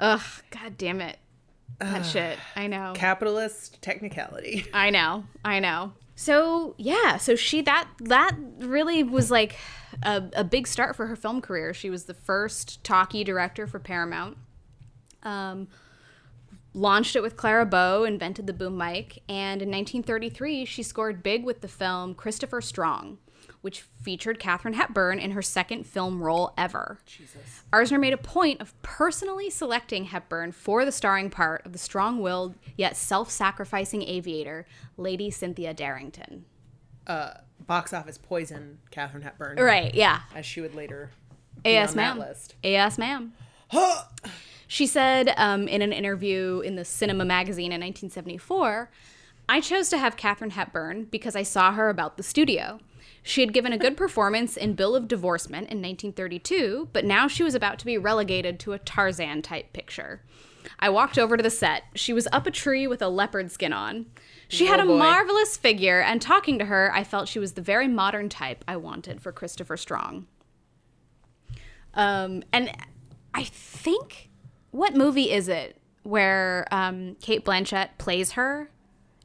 [0.00, 1.18] ugh god damn it
[1.78, 4.66] that shit i know Capitalist technicality.
[4.74, 5.92] I know, I know.
[6.14, 9.56] So yeah, so she that that really was like
[10.02, 11.72] a, a big start for her film career.
[11.74, 14.36] She was the first talkie director for Paramount.
[15.24, 15.68] Um,
[16.74, 21.44] launched it with Clara Bow, invented the boom mic, and in 1933 she scored big
[21.44, 23.18] with the film Christopher Strong,
[23.60, 26.98] which featured Katharine Hepburn in her second film role ever.
[27.06, 27.64] Jesus.
[27.72, 32.54] Arzner made a point of personally selecting Hepburn for the starring part of the strong-willed
[32.76, 36.44] yet self-sacrificing aviator, Lady Cynthia Darrington.
[37.06, 37.34] Uh,
[37.66, 38.78] box office poison.
[38.90, 39.58] Katharine Hepburn.
[39.58, 39.94] Right?
[39.94, 40.20] Yeah.
[40.34, 41.10] As she would later.
[41.64, 42.18] Yes, on that ma'am.
[42.18, 42.54] list.
[42.62, 43.32] Yes, ma'am.
[44.72, 48.90] she said um, in an interview in the Cinema magazine in 1974,
[49.46, 52.80] I chose to have Katharine Hepburn because I saw her about the studio.
[53.22, 57.42] She had given a good performance in Bill of Divorcement in 1932, but now she
[57.42, 60.22] was about to be relegated to a Tarzan type picture.
[60.78, 61.82] I walked over to the set.
[61.94, 64.06] She was up a tree with a leopard skin on.
[64.48, 64.96] She had Oh, a boy.
[64.96, 68.76] marvelous figure, and talking to her, I felt she was the very modern type I
[68.78, 70.26] wanted for Christopher Strong.
[71.92, 72.72] Um, and
[73.34, 74.30] I think
[74.72, 78.70] what movie is it where um, Cate Blanchett plays her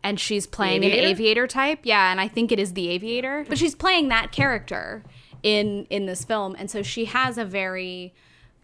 [0.04, 1.08] and she's playing an Aviator?
[1.08, 1.80] aviator type?
[1.84, 5.04] Yeah, and I think it is the aviator, but she's playing that character
[5.42, 8.14] in in this film, and so she has a very,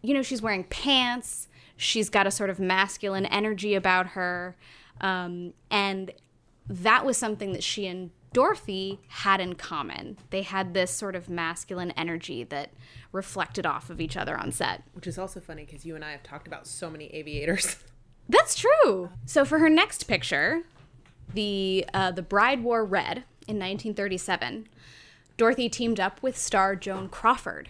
[0.01, 1.47] you know, she's wearing pants.
[1.75, 4.55] She's got a sort of masculine energy about her,
[5.01, 6.11] um, and
[6.69, 10.17] that was something that she and Dorothy had in common.
[10.31, 12.71] They had this sort of masculine energy that
[13.11, 14.83] reflected off of each other on set.
[14.93, 17.77] Which is also funny because you and I have talked about so many aviators.
[18.29, 19.09] That's true.
[19.25, 20.63] So for her next picture,
[21.33, 24.67] the uh, the Bride Wore Red in 1937,
[25.37, 27.69] Dorothy teamed up with star Joan Crawford,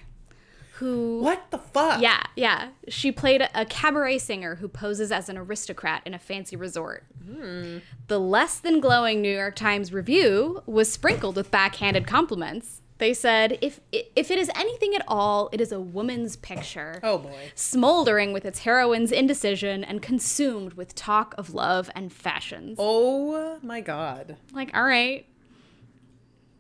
[0.78, 2.02] who what the fuck?
[2.02, 6.56] yeah yeah she played a, cabaret singer who poses as an aristocrat in a fancy
[6.56, 7.06] resort.
[7.26, 7.78] Hmm.
[8.08, 12.82] The less than glowing New York Times review was sprinkled with backhanded compliments.
[13.00, 17.18] They said, if if it is anything at all, it is a woman's picture Oh
[17.18, 17.52] boy.
[17.56, 22.78] smoldering with its heroine's indecision and consumed with talk of love and fashions.
[22.80, 24.38] Oh my god.
[24.54, 25.26] Like, all right,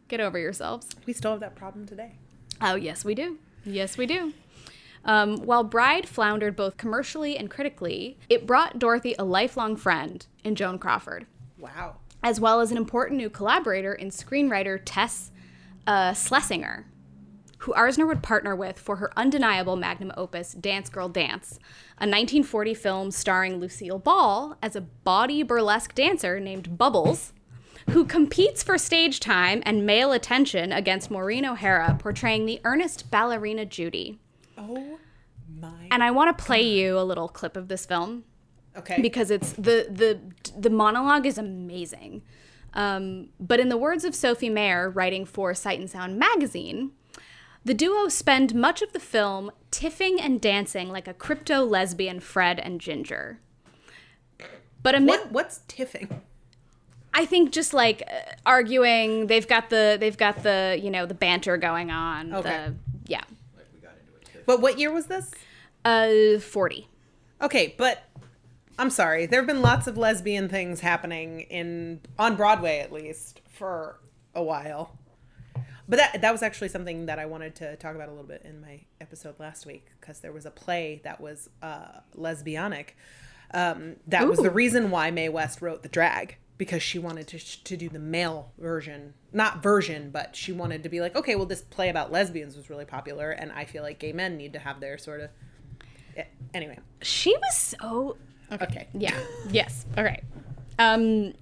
[0.07, 0.87] get over yourselves.
[1.05, 2.13] We still have that problem today.
[2.61, 3.37] Oh, yes, we do.
[3.65, 4.33] Yes, we do.
[5.05, 10.55] Um, while Bride floundered both commercially and critically, it brought Dorothy a lifelong friend in
[10.55, 11.25] Joan Crawford,
[11.59, 11.97] Wow.
[12.21, 15.31] as well as an important new collaborator in screenwriter Tess
[15.85, 16.85] uh, Slesinger,
[17.59, 21.59] who Arzner would partner with for her undeniable magnum opus, Dance Girl Dance,
[21.97, 27.33] a 1940 film starring Lucille Ball as a bawdy burlesque dancer named Bubbles,
[27.89, 33.65] who competes for stage time and male attention against Maureen O'Hara, portraying the earnest ballerina
[33.65, 34.19] Judy.
[34.57, 34.99] Oh
[35.59, 35.87] my.
[35.91, 38.23] And I want to play you a little clip of this film
[38.75, 39.01] Okay.
[39.01, 40.19] because it's the the
[40.57, 42.23] the monologue is amazing.
[42.73, 46.91] Um, but in the words of Sophie Mayer, writing for Sight and Sound magazine,
[47.63, 52.59] the duo spend much of the film tiffing and dancing like a crypto lesbian Fred
[52.59, 53.39] and Ginger.
[54.81, 56.21] But amid, what what's tiffing?
[57.13, 61.13] I think just like uh, arguing, they've got the they've got the you know the
[61.13, 62.33] banter going on.
[62.33, 62.49] Okay.
[62.49, 63.21] The, yeah,
[63.55, 64.39] Like we got into it too.
[64.45, 65.31] But what year was this?
[65.85, 66.87] uh, forty.
[67.41, 68.03] Okay, but
[68.79, 69.25] I'm sorry.
[69.25, 73.99] There have been lots of lesbian things happening in on Broadway at least for
[74.33, 74.97] a while.
[75.87, 78.41] But that that was actually something that I wanted to talk about a little bit
[78.45, 82.91] in my episode last week because there was a play that was uh, lesbianic.
[83.53, 87.37] Um, that was the reason why Mae West wrote The Drag because she wanted to
[87.65, 91.45] to do the male version, not version, but she wanted to be like, okay, well,
[91.45, 94.59] this play about lesbians was really popular, and I feel like gay men need to
[94.59, 95.29] have their sort of.
[96.15, 98.15] Yeah, Anyway, She was so
[98.49, 98.87] okay.
[98.93, 99.19] Yeah.
[99.49, 99.85] yes.
[99.97, 100.23] All right.
[100.79, 101.33] Um,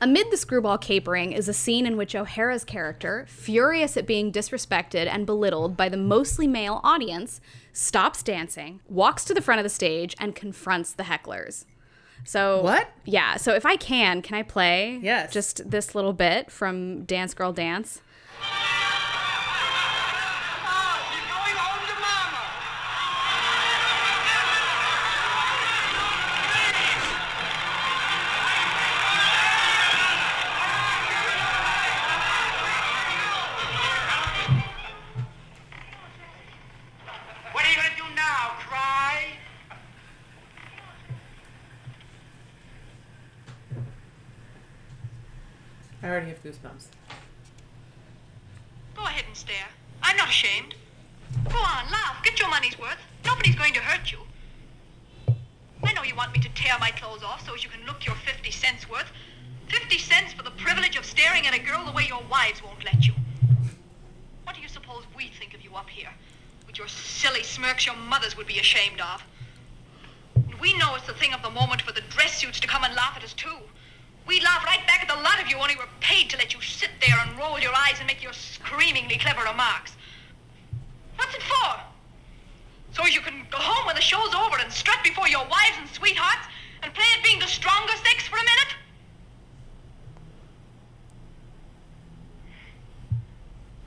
[0.00, 5.06] amid the screwball capering is a scene in which O'Hara's character, furious at being disrespected
[5.06, 7.40] and belittled by the mostly male audience,
[7.72, 11.64] stops dancing, walks to the front of the stage, and confronts the hecklers.
[12.24, 12.88] So What?
[13.04, 13.36] Yeah.
[13.36, 14.98] So if I can, can I play?
[15.02, 15.32] Yes.
[15.32, 18.00] Just this little bit from Dance Girl Dance.
[46.44, 46.88] Goosebumps.
[48.94, 49.68] Go ahead and stare.
[50.02, 50.74] I'm not ashamed.
[51.48, 52.22] Go on, laugh.
[52.22, 52.98] Get your money's worth.
[53.24, 54.18] Nobody's going to hurt you.
[55.82, 58.04] I know you want me to tear my clothes off so as you can look
[58.04, 59.10] your 50 cents worth.
[59.68, 62.84] 50 cents for the privilege of staring at a girl the way your wives won't
[62.84, 63.14] let you.
[64.44, 66.10] What do you suppose we think of you up here?
[66.66, 69.24] With your silly smirks your mothers would be ashamed of.
[70.34, 72.84] And we know it's the thing of the moment for the dress suits to come
[72.84, 73.56] and laugh at us too.
[74.26, 76.60] We laugh right back at the lot of you only we're paid to let you
[76.62, 79.92] sit there and roll your eyes and make your screamingly clever remarks.
[81.16, 81.80] What's it for?
[82.92, 85.76] So as you can go home when the show's over and strut before your wives
[85.78, 86.46] and sweethearts
[86.82, 88.74] and play at being the stronger sex for a minute?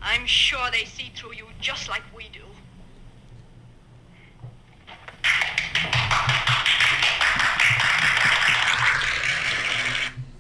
[0.02, 2.42] I'm sure they see through you just like we do.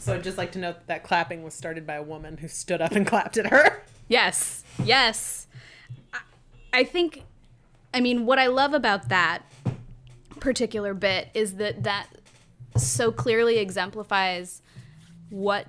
[0.08, 2.82] So I'd just like to note that, clapping was started by a woman who stood
[2.82, 3.84] up and clapped at her.
[4.08, 5.48] Yes, yes.
[6.14, 6.20] I,
[6.74, 7.24] I think,
[7.94, 9.44] I mean, what I love about that
[10.40, 12.08] particular bit is that that
[12.76, 14.62] so clearly exemplifies
[15.30, 15.68] what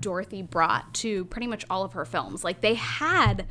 [0.00, 2.44] Dorothy brought to pretty much all of her films.
[2.44, 3.46] Like, they had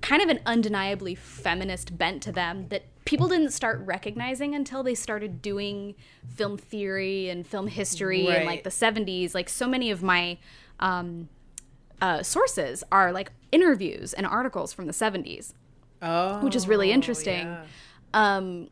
[0.00, 4.94] kind of an undeniably feminist bent to them that people didn't start recognizing until they
[4.94, 5.96] started doing
[6.28, 9.34] film theory and film history in like the 70s.
[9.34, 10.38] Like, so many of my.
[10.78, 11.28] Um,
[12.00, 15.52] uh, sources are like interviews and articles from the 70s,
[16.00, 17.46] Oh, which is really interesting.
[17.46, 17.64] yeah.
[18.14, 18.68] Um,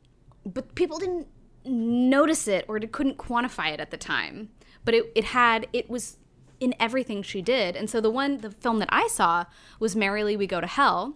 [0.47, 1.26] but people didn't
[1.66, 4.49] notice it or couldn't quantify it at the time.
[4.84, 6.16] But it, it had, it was
[6.59, 7.76] in everything she did.
[7.76, 9.45] And so the one, the film that I saw
[9.78, 11.14] was Merrily We Go to Hell,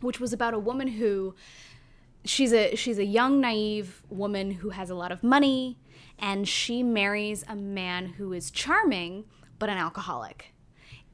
[0.00, 1.34] which was about a woman who
[2.24, 5.78] she's a she's a young naive woman who has a lot of money
[6.18, 9.24] and she marries a man who is charming
[9.58, 10.52] but an alcoholic.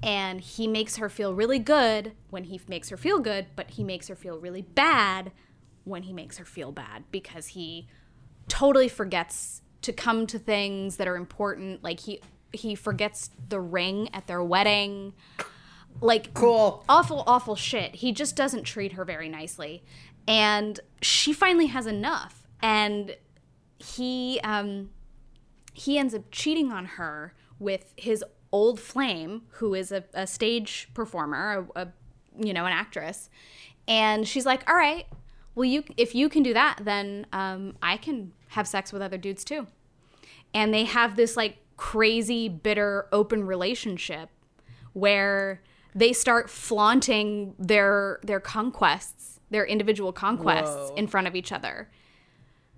[0.02, 3.84] And he makes her feel really good when he makes her feel good but he
[3.84, 5.32] makes her feel really bad
[5.84, 7.88] when he makes her feel bad because he
[8.48, 11.82] totally forgets to come to things that are important.
[11.82, 12.20] Like he
[12.52, 15.14] he forgets the ring at their wedding.
[16.00, 16.84] Like Cool.
[16.88, 17.96] awful awful shit.
[17.96, 19.82] He just doesn't treat her very nicely
[20.26, 22.46] and she finally has enough.
[22.62, 23.16] And
[23.78, 24.90] he um
[25.72, 30.88] he ends up cheating on her with his old flame who is a, a stage
[30.92, 31.88] performer a, a
[32.38, 33.30] you know an actress.
[33.88, 35.06] And she's like all right
[35.54, 39.18] well you if you can do that then um, i can have sex with other
[39.18, 39.66] dudes too.
[40.52, 44.28] And they have this like crazy bitter open relationship
[44.92, 45.62] where
[45.94, 50.94] they start flaunting their their conquests their individual conquests Whoa.
[50.96, 51.88] in front of each other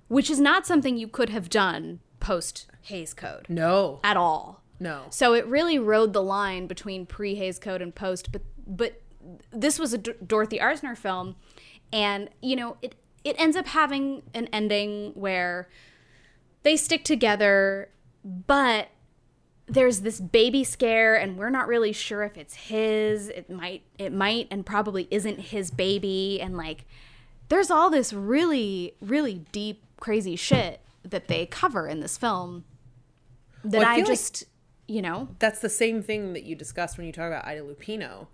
[0.08, 4.62] which is not something you could have done post Hays Code No, at all.
[4.78, 5.04] no.
[5.10, 9.00] So it really rode the line between pre Hays Code and post, but but
[9.50, 11.36] this was a D- Dorothy Arzner film,
[11.92, 12.94] and you know it
[13.24, 15.68] it ends up having an ending where
[16.62, 17.88] they stick together,
[18.22, 18.88] but
[19.72, 24.12] there's this baby scare and we're not really sure if it's his it might it
[24.12, 26.84] might and probably isn't his baby and like
[27.48, 32.64] there's all this really really deep crazy shit that they cover in this film
[33.64, 34.44] that Well, I I, feel like- just
[34.88, 38.26] you know That's the same thing that you discussed when you talk about Ida Lupino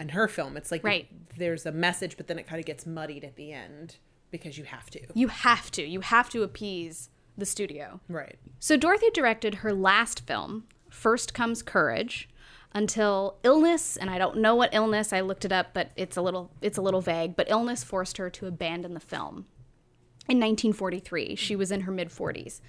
[0.00, 0.56] and her film.
[0.56, 0.86] It's like Mm-hmm.
[0.88, 1.08] Right.
[1.36, 3.96] there's a message, but then it kind of gets muddied at the end
[4.30, 5.00] because you have to.
[5.14, 8.36] you have to you have to appease the studio Right.
[8.58, 12.28] So Dorothy directed her last film, First Comes Courage,
[12.72, 16.22] until illness, and I don't know what illness, I looked it up, but it's a
[16.22, 19.46] little it's a little vague, but illness forced her to abandon the film.
[20.28, 22.60] In 1943, she was in her mid 40s.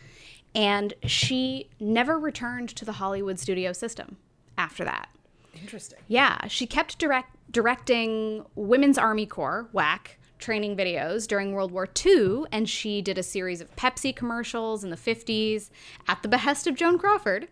[0.56, 4.18] And she never returned to the Hollywood studio system
[4.58, 5.10] after that.
[5.54, 6.00] Interesting.
[6.08, 12.44] Yeah, she kept direct directing Women's Army Corps (WAC) training videos during World War II,
[12.52, 15.70] and she did a series of Pepsi commercials in the 50s
[16.08, 17.48] at the behest of Joan Crawford.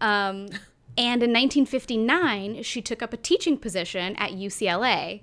[0.00, 0.46] Um,
[0.96, 5.22] and in 1959, she took up a teaching position at UCLA,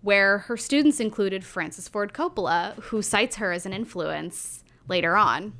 [0.00, 5.54] where her students included Francis Ford Coppola, who cites her as an influence later on.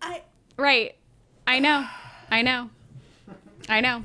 [0.00, 0.22] I
[0.58, 0.96] Right.
[1.46, 1.86] I know.
[2.30, 2.70] I know.
[3.68, 4.04] I know.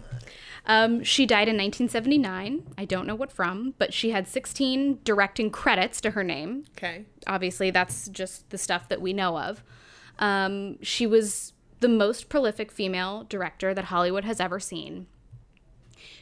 [0.65, 2.73] Um, she died in 1979.
[2.77, 6.63] I don't know what from, but she had 16 directing credits to her name.
[6.77, 7.05] okay.
[7.27, 9.61] Obviously, that's just the stuff that we know of.
[10.19, 11.51] Um, she was
[11.81, 15.07] the most prolific female director that Hollywood has ever seen.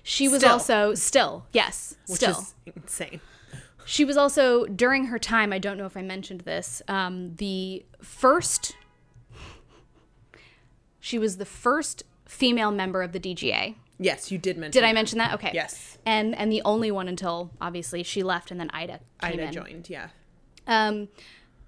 [0.01, 0.53] She was Still.
[0.53, 2.31] also still, yes, Which still.
[2.39, 3.21] is insane.
[3.85, 5.53] She was also during her time.
[5.53, 6.81] I don't know if I mentioned this.
[6.87, 8.75] Um, the first.
[10.99, 13.75] She was the first female member of the DGA.
[14.01, 14.81] Yes, you did mention.
[14.81, 15.33] Did I mention that?
[15.35, 15.51] Okay.
[15.53, 15.97] Yes.
[16.05, 19.51] And and the only one until obviously she left, and then Ida came Ida in.
[19.53, 19.89] joined.
[19.89, 20.07] Yeah.
[20.67, 21.07] Um,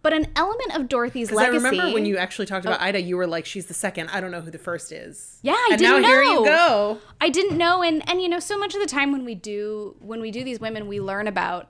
[0.01, 3.15] but an element of Dorothy's Because I remember when you actually talked about Ida, you
[3.15, 4.09] were like, "She's the second.
[4.09, 6.39] I don't know who the first is." Yeah, I and didn't now here know.
[6.39, 6.97] you go.
[7.21, 9.95] I didn't know, and and you know, so much of the time when we do
[9.99, 11.69] when we do these women, we learn about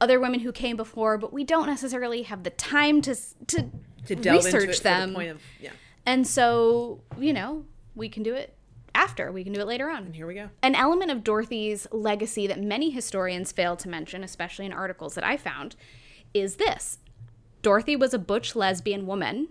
[0.00, 3.14] other women who came before, but we don't necessarily have the time to
[3.48, 3.70] to,
[4.06, 5.10] To delve research them.
[5.10, 5.70] the point of yeah.
[6.06, 8.55] And so, you know, we can do it
[8.96, 9.30] after.
[9.30, 10.04] We can do it later on.
[10.04, 10.50] And Here we go.
[10.62, 15.24] An element of Dorothy's legacy that many historians fail to mention, especially in articles that
[15.24, 15.76] I found,
[16.34, 16.98] is this
[17.62, 19.48] Dorothy was a butch lesbian woman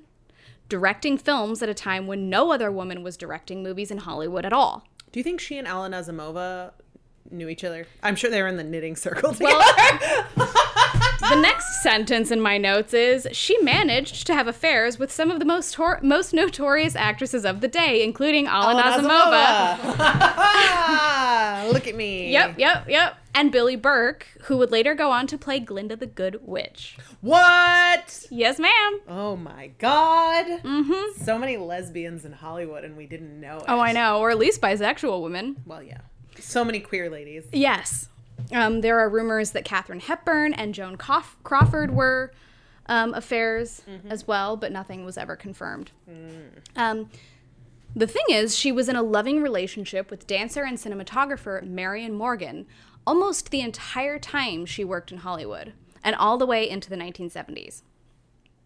[0.67, 4.53] directing films at a time when no other woman was directing movies in Hollywood at
[4.53, 4.83] all.
[5.11, 6.71] Do you think she and Alla Nazimova
[7.29, 7.85] knew each other?
[8.01, 9.53] I'm sure they were in the knitting circle together.
[10.35, 10.53] Well,
[11.19, 15.39] the next sentence in my notes is she managed to have affairs with some of
[15.39, 19.77] the most tor- most notorious actresses of the day, including Alla, Nazimova.
[19.77, 21.71] Azimova.
[21.73, 22.31] Look at me.
[22.31, 23.17] Yep, yep, yep.
[23.33, 26.97] And Billie Burke, who would later go on to play Glinda the Good Witch.
[27.21, 28.25] What?
[28.29, 29.01] Yes, ma'am.
[29.07, 30.45] Oh my god.
[30.45, 31.21] Mm-hmm.
[31.23, 33.65] So many lesbians in Hollywood, and we didn't know it.
[33.67, 35.57] Oh, I know, or at least bisexual women.
[35.65, 35.99] Well, yeah.
[36.39, 37.45] So many queer ladies.
[37.51, 38.09] Yes.
[38.51, 42.31] Um, there are rumors that Katharine Hepburn and Joan Crawford were
[42.87, 45.91] um, affairs as well, but nothing was ever confirmed.
[46.75, 47.09] Um,
[47.95, 52.65] the thing is, she was in a loving relationship with dancer and cinematographer Marion Morgan
[53.07, 55.73] almost the entire time she worked in Hollywood,
[56.03, 57.81] and all the way into the 1970s.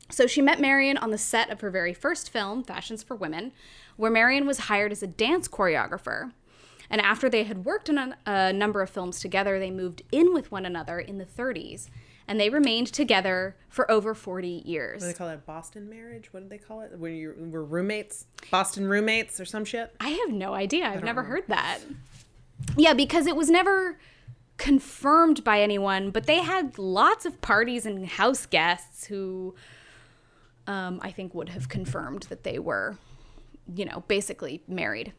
[0.10, 3.52] So she met Marion on the set of her very first film, Fashions for Women,
[3.96, 6.32] where Marion was hired as a dance choreographer.
[6.90, 10.52] And after they had worked on a, number of films together, they moved in with
[10.52, 11.90] one another in the 30s.
[12.28, 15.02] And they remained together for over 40 years.
[15.02, 15.46] What do they call it?
[15.46, 16.32] Boston marriage?
[16.32, 16.98] What did they call it?
[16.98, 18.26] When you were roommates?
[18.52, 19.96] Boston roommates or some shit?
[20.00, 20.88] I have no idea.
[20.88, 21.80] I've never heard that.
[22.78, 23.98] Yeah, because it was never
[24.58, 29.56] confirmed by anyone, but they had lots of parties and house guests who
[30.68, 32.98] um, I think would have confirmed that they were,
[33.74, 35.14] you know, basically married.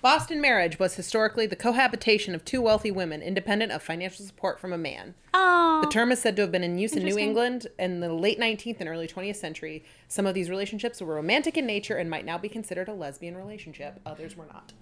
[0.00, 4.72] Boston marriage was historically the cohabitation of two wealthy women independent of financial support from
[4.72, 5.14] a man.
[5.34, 8.12] Oh, The term is said to have been in use in New England in the
[8.12, 9.84] late 19th and early 20th century.
[10.06, 13.36] Some of these relationships were romantic in nature and might now be considered a lesbian
[13.36, 14.00] relationship.
[14.06, 14.72] Others were not.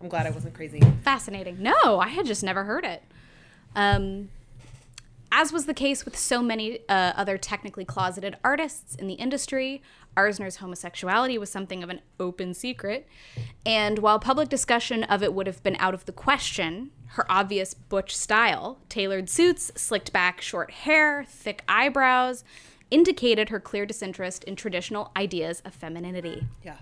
[0.00, 0.80] I'm glad I wasn't crazy.
[1.02, 1.62] fascinating.
[1.62, 3.02] No, I had just never heard it.
[3.74, 4.30] Um,
[5.32, 9.82] as was the case with so many uh, other technically closeted artists in the industry,
[10.16, 13.06] Arzner's homosexuality was something of an open secret.
[13.64, 17.74] And while public discussion of it would have been out of the question, her obvious
[17.74, 22.44] butch style, tailored suits, slicked back short hair, thick eyebrows,
[22.90, 26.44] indicated her clear disinterest in traditional ideas of femininity.
[26.62, 26.78] Yeah.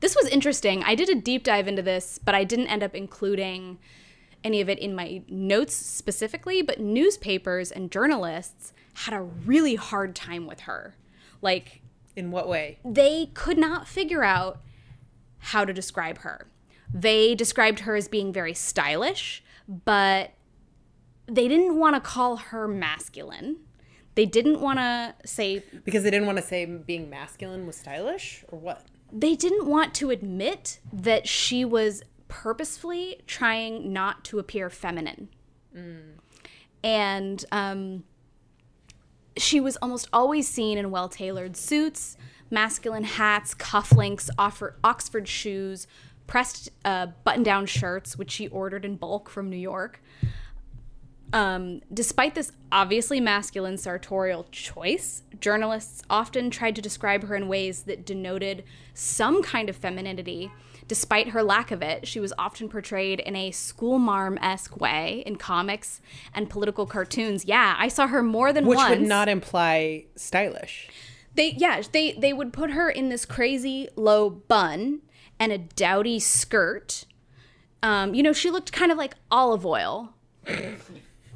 [0.00, 0.82] This was interesting.
[0.84, 3.78] I did a deep dive into this, but I didn't end up including
[4.42, 6.62] any of it in my notes specifically.
[6.62, 10.94] But newspapers and journalists had a really hard time with her.
[11.42, 11.79] Like,
[12.16, 12.78] In what way?
[12.84, 14.60] they could not figure out
[15.38, 16.46] how to describe her.
[16.92, 20.32] They described her as being very stylish, but
[21.26, 23.58] they didn't want to call her masculine.
[24.16, 28.44] They didn't want to say Because they didn't want to say being masculine was stylish
[28.48, 28.84] or what?
[29.12, 35.28] they didn't want to admit that she was purposefully trying not to appear feminine.
[36.84, 38.04] And um,
[39.36, 42.16] she was almost always seen in well tailored suits,
[42.50, 45.86] masculine hats, cufflinks, Oxford shoes,
[46.26, 50.02] pressed uh, button down shirts, which she ordered in bulk from New York.
[51.32, 57.84] Um, despite this obviously masculine sartorial choice, journalists often tried to describe her in ways
[57.84, 58.64] that denoted
[58.94, 60.50] some kind of femininity.
[60.90, 65.36] Despite her lack of it, she was often portrayed in a schoolmarm esque way in
[65.36, 66.00] comics
[66.34, 67.44] and political cartoons.
[67.44, 68.98] Yeah, I saw her more than Which once.
[68.98, 70.88] would not imply stylish.
[71.36, 75.02] They yeah, they they would put her in this crazy low bun
[75.38, 77.04] and a dowdy skirt.
[77.84, 80.12] Um, you know, she looked kind of like Olive Oyl.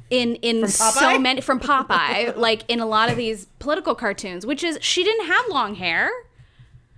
[0.09, 4.65] In in so many from Popeye, like in a lot of these political cartoons, which
[4.65, 6.11] is she didn't have long hair.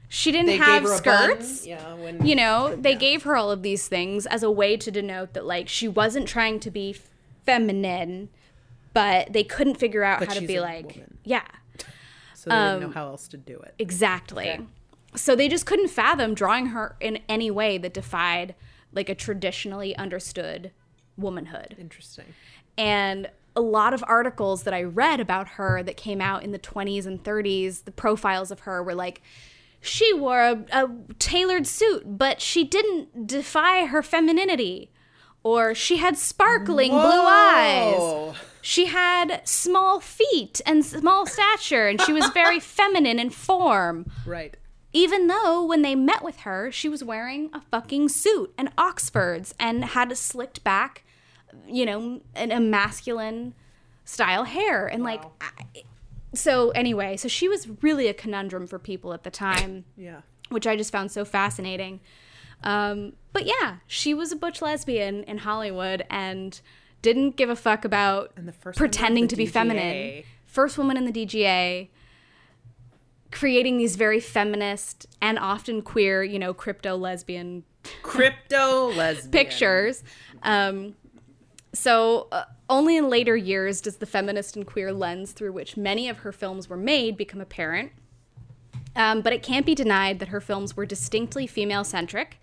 [0.09, 1.65] She didn't They have gave her a bun, skirts.
[1.67, 4.89] yeah, when- you know, they gave her all of these things as a way to
[4.89, 6.95] denote that like she wasn't trying to be
[7.45, 8.29] feminine,
[8.93, 11.17] but they couldn't figure out But how to be like woman.
[11.23, 11.43] yeah.
[12.33, 13.73] So they Um, didn't know how else to do it.
[13.79, 14.59] Exactly.
[15.15, 18.53] So they just couldn't fathom drawing her in any way that defied
[18.93, 20.71] like a traditionally understood
[21.17, 21.75] womanhood.
[21.79, 22.25] Interesting.
[22.77, 26.59] And a lot of articles that I read about her that came out in the
[26.59, 29.21] 20s and 30s, the profiles of her were like,
[29.87, 34.91] she wore a, a tailored suit, but she didn't defy her femininity.
[35.43, 38.35] Or she had sparkling blue eyes.
[38.61, 44.11] She had small feet and small stature, and she was very feminine in form.
[44.25, 44.57] Right.
[44.91, 49.53] Even though when they met with her, she was wearing a fucking suit and Oxfords
[49.59, 51.03] and had a slicked back,
[51.65, 53.53] you know, an, a masculine
[54.03, 54.87] style hair.
[54.87, 55.83] And like, I,
[56.37, 60.21] so anyway, so she was really a conundrum for people at the time Yeah.
[60.49, 61.99] which I just found so fascinating.
[62.63, 66.59] Um, but yeah, she was a butch lesbian in Hollywood and
[67.01, 69.51] didn't give a fuck about And the first pretending to be DGA.
[69.51, 70.23] feminine.
[70.45, 71.89] First woman in the DGA,
[73.31, 77.63] creating these very feminist and often queer, you know, crypto lesbian
[78.01, 79.31] Crypto lesbian.
[79.31, 80.03] pictures.
[80.43, 80.95] Um,
[81.73, 86.09] so, uh, only in later years does the feminist and queer lens through which many
[86.09, 87.91] of her films were made become apparent.
[88.95, 92.39] Um, but it can't be denied that her films were distinctly female centric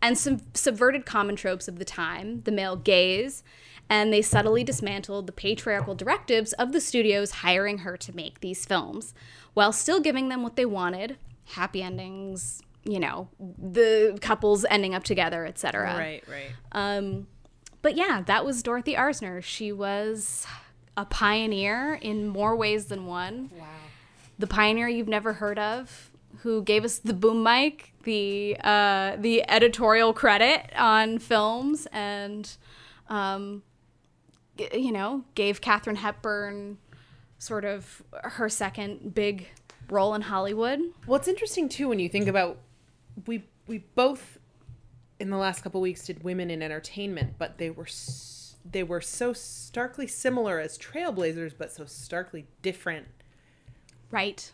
[0.00, 3.42] and sub- subverted common tropes of the time, the male gaze,
[3.88, 8.64] and they subtly dismantled the patriarchal directives of the studios hiring her to make these
[8.64, 9.14] films
[9.52, 15.04] while still giving them what they wanted happy endings, you know, the couples ending up
[15.04, 15.96] together, etc.
[15.96, 16.50] Right, right.
[16.72, 17.26] Um,
[17.84, 19.42] but yeah, that was Dorothy Arzner.
[19.42, 20.46] She was
[20.96, 23.50] a pioneer in more ways than one.
[23.54, 23.66] Wow.
[24.38, 29.44] The pioneer you've never heard of, who gave us the boom mic, the uh, the
[29.50, 32.56] editorial credit on films, and
[33.10, 33.62] um,
[34.72, 36.78] you know, gave Katharine Hepburn
[37.38, 39.48] sort of her second big
[39.90, 40.80] role in Hollywood.
[41.06, 42.56] Well, it's interesting too when you think about
[43.26, 44.38] we we both
[45.20, 49.00] in the last couple weeks did women in entertainment, but they were s- they were
[49.00, 53.06] so starkly similar as trailblazers, but so starkly different.
[54.10, 54.50] Right.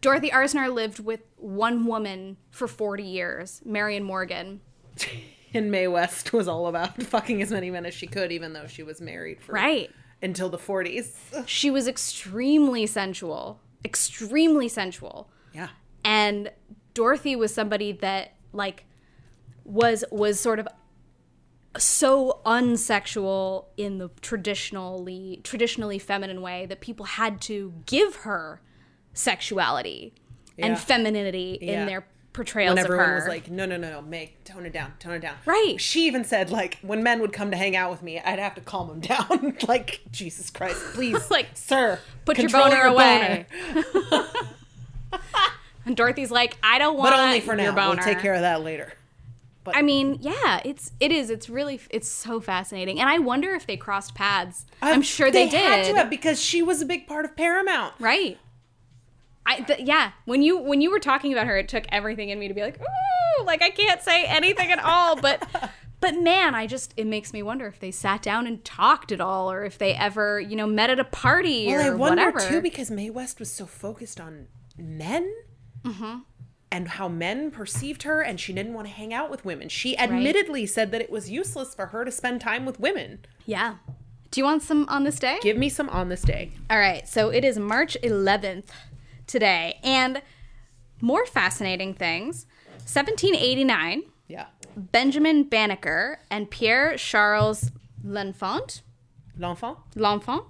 [0.00, 4.60] Dorothy Arzner lived with one woman for 40 years, Marion Morgan.
[5.54, 8.66] And Mae West was all about fucking as many men as she could, even though
[8.66, 9.90] she was married for Right.
[10.20, 11.16] until the forties.
[11.46, 15.30] She was extremely sensual, extremely sensual.
[15.54, 15.68] Yeah.
[16.04, 16.52] And
[16.92, 18.84] Dorothy was somebody that like
[19.68, 20.66] was was sort of
[21.76, 28.60] so unsexual in the traditionally traditionally feminine way that people had to give her
[29.12, 30.14] sexuality
[30.56, 30.66] Yeah.
[30.66, 31.80] and femininity Yeah.
[31.82, 33.14] in their portrayals when of everyone her.
[33.16, 35.76] was like, "No, no, no, no, Meg, tone it down, tone it down." Right.
[35.80, 38.54] She even said, like, when men would come to hang out with me, I'd have
[38.54, 39.56] to calm them down.
[39.68, 43.46] like, Jesus Christ, please, Like, sir, put your boner away.
[43.74, 44.24] boner."
[45.84, 47.88] And Dorothy's like, I don't want but only for your now.
[47.88, 48.92] We'll take care of that later.
[49.74, 51.30] I mean, yeah, it's it is.
[51.30, 54.66] It's really it's so fascinating, and I wonder if they crossed paths.
[54.82, 55.60] I'm sure they, did.
[55.60, 57.94] Had to have because she was a big part of Paramount.
[57.98, 58.38] Right.
[59.46, 60.12] I th- yeah.
[60.26, 62.60] When you when you were talking about her, it took everything in me to be
[62.60, 65.16] like, ooh, like I can't say anything at all.
[65.16, 65.48] But
[66.00, 69.20] but man, I just it makes me wonder if they sat down and talked at
[69.22, 72.26] all, or if they ever you know met at a party Well, I or wonder
[72.26, 72.46] whatever.
[72.46, 75.32] too because Mae West was so focused on men.
[75.82, 76.18] Mm-hmm.
[76.70, 79.68] And how men perceived her, and she didn't want to hang out with women.
[79.70, 83.20] She admittedly said that it was useless for her to spend time with women.
[83.46, 83.76] yeah.
[84.30, 85.38] Do you want some on this day?
[85.40, 86.50] Give me some on this day.
[86.68, 88.66] All right, so it is March 11th
[89.26, 90.20] today, and
[91.00, 92.44] more fascinating things.
[92.80, 94.46] 1789, Yeah.
[94.76, 97.70] Benjamin Banneker and Pierre Charles
[98.04, 98.82] L'Enfant,
[99.38, 99.78] L'enfant?
[99.96, 100.44] L'Enfant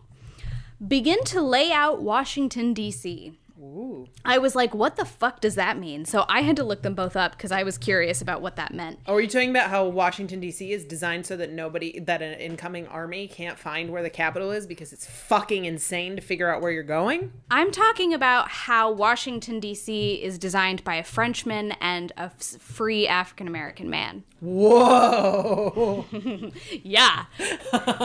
[0.87, 3.39] begin to lay out Washington, D.C.
[3.61, 4.07] Ooh.
[4.25, 6.05] I was like, what the fuck does that mean?
[6.05, 8.73] So I had to look them both up because I was curious about what that
[8.73, 9.01] meant.
[9.07, 10.73] Oh, are you talking about how Washington D.C.
[10.73, 14.67] is designed so that nobody, that an incoming army can't find where the capital is
[14.67, 17.33] because it's fucking insane to figure out where you're going?
[17.51, 20.23] I'm talking about how Washington, D.C.
[20.23, 24.25] is designed by a Frenchman and a free African American man.
[24.41, 26.07] Whoa!
[26.83, 27.25] Yeah.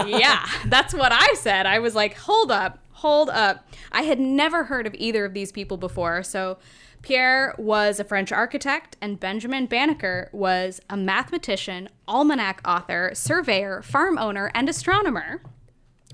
[0.07, 0.45] yeah.
[0.65, 1.65] That's what I said.
[1.65, 3.67] I was like, hold up, hold up.
[3.91, 6.23] I had never heard of either of these people before.
[6.23, 6.57] So
[7.01, 14.17] Pierre was a French architect, and Benjamin Banneker was a mathematician, almanac author, surveyor, farm
[14.17, 15.43] owner, and astronomer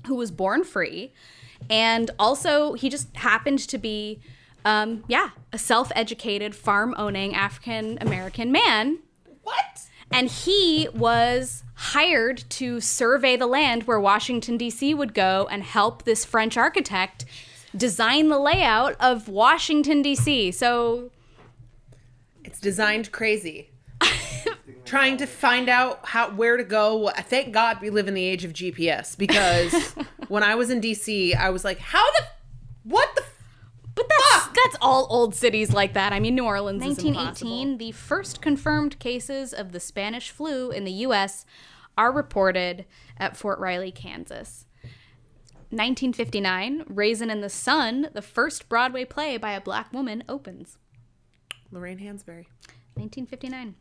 [0.08, 1.12] who was born free.
[1.70, 4.18] And also, he just happened to be,
[4.64, 8.98] um, yeah, a self educated, farm owning African American man
[9.42, 9.89] what?
[10.10, 14.92] And he was hired to survey the land where Washington, D.C.
[14.94, 17.24] would go and help this French architect
[17.76, 20.52] design the layout of Washington, D.C.
[20.52, 21.10] So,
[22.44, 23.70] It's designed crazy.
[24.84, 27.08] Trying to find out how where to go.
[27.08, 29.72] Uh, thank God we live in the age of GPS because
[30.28, 32.22] when I was in DC, I was like, how the
[32.82, 33.22] what the
[34.08, 36.12] but that's that's all old cities like that.
[36.12, 40.70] I mean, New Orleans is 1918, 1918, the first confirmed cases of the Spanish flu
[40.70, 41.44] in the U.S.
[41.96, 42.84] are reported
[43.16, 44.66] at Fort Riley, Kansas.
[45.70, 50.78] 1959, Raisin in the Sun, the first Broadway play by a black woman, opens.
[51.70, 52.46] Lorraine Hansberry.
[52.94, 53.76] 1959.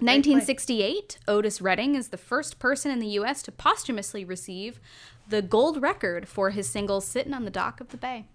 [0.00, 3.42] 1968, Otis Redding is the first person in the U.S.
[3.44, 4.80] to posthumously receive
[5.28, 8.26] the gold record for his single Sittin' on the Dock of the Bay.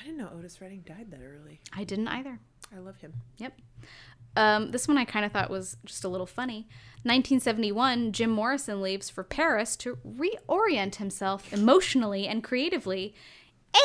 [0.00, 1.60] I didn't know Otis Redding died that early.
[1.72, 2.38] I didn't either.
[2.74, 3.12] I love him.
[3.36, 3.58] Yep.
[4.36, 6.68] Um, this one I kind of thought was just a little funny.
[7.02, 13.14] 1971, Jim Morrison leaves for Paris to reorient himself emotionally and creatively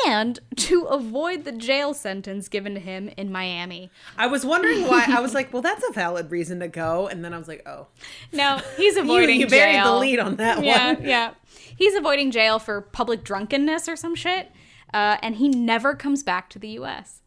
[0.06, 3.90] and to avoid the jail sentence given to him in Miami.
[4.16, 5.04] I was wondering why.
[5.08, 7.08] I was like, well, that's a valid reason to go.
[7.08, 7.88] And then I was like, oh.
[8.32, 9.40] No, he's avoiding jail.
[9.40, 11.04] you buried the lead on that yeah, one.
[11.04, 11.34] Yeah,
[11.76, 14.50] He's avoiding jail for public drunkenness or some shit.
[14.94, 17.22] Uh, and he never comes back to the U.S.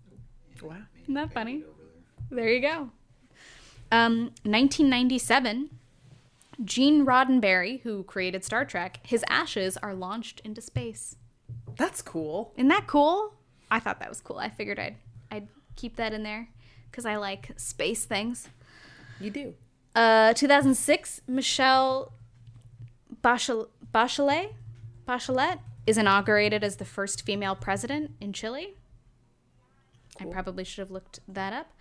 [0.61, 0.77] Wow.
[1.01, 1.63] Isn't that funny?
[2.31, 2.91] There you go.
[3.91, 5.69] Um, 1997,
[6.63, 11.15] Gene Roddenberry, who created Star Trek, his ashes are launched into space.
[11.77, 12.53] That's cool.
[12.57, 13.33] Isn't that cool?
[13.71, 14.37] I thought that was cool.
[14.37, 14.97] I figured I'd
[15.31, 16.49] I'd keep that in there
[16.89, 18.47] because I like space things.
[19.19, 19.53] You do.
[19.95, 22.13] Uh, 2006, Michelle
[23.23, 24.53] Bachel- Bachelet,
[25.07, 28.75] Bachelet is inaugurated as the first female president in Chile.
[30.19, 31.73] I probably should have looked that up.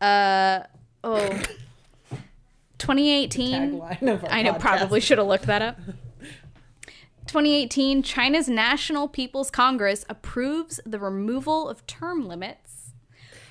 [0.00, 0.66] Uh,
[1.02, 1.28] oh,
[2.78, 3.74] 2018.
[3.74, 3.80] Of
[4.24, 4.60] our I know, podcast.
[4.60, 5.78] probably should have looked that up.
[7.26, 12.92] 2018, China's National People's Congress approves the removal of term limits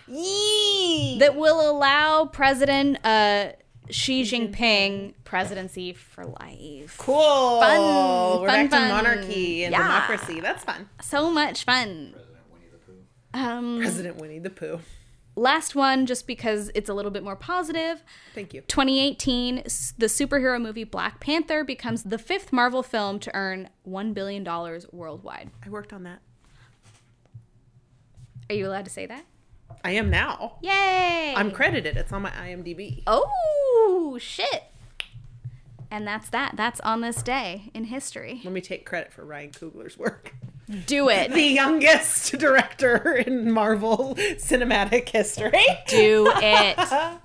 [0.08, 1.18] Yee!
[1.20, 3.54] that will allow President uh,
[3.90, 6.96] Xi Jinping presidency for life.
[6.98, 7.60] Cool.
[7.60, 8.82] Fun, We're fun, back fun.
[8.88, 9.82] to monarchy and Yeah.
[9.82, 10.40] democracy.
[10.40, 10.90] That's fun.
[11.02, 12.14] So much fun.
[12.16, 13.04] President Winnie the Pooh.
[13.40, 14.80] Um, President Winnie the Pooh.
[15.36, 18.04] last one, just because it's a little bit more positive.
[18.34, 18.62] Thank you.
[18.62, 19.58] 2018,
[19.98, 24.44] the superhero movie Black Panther becomes the fifth Marvel film to earn $1 billion
[24.92, 25.50] worldwide.
[25.66, 26.20] I worked on that.
[28.50, 29.26] Are you allowed to say that?
[29.84, 30.58] I am now.
[30.62, 31.34] Yay!
[31.36, 31.98] I'm credited.
[31.98, 33.04] It's on my IMDb.
[33.06, 34.64] Oh, shit.
[35.92, 36.54] And that's that.
[36.56, 38.42] That's on this day in history.
[38.44, 40.34] Let me take credit for Ryan Coogler's work.
[40.88, 41.32] Do it.
[41.34, 45.52] The youngest director in Marvel cinematic history.
[45.88, 47.20] Do it.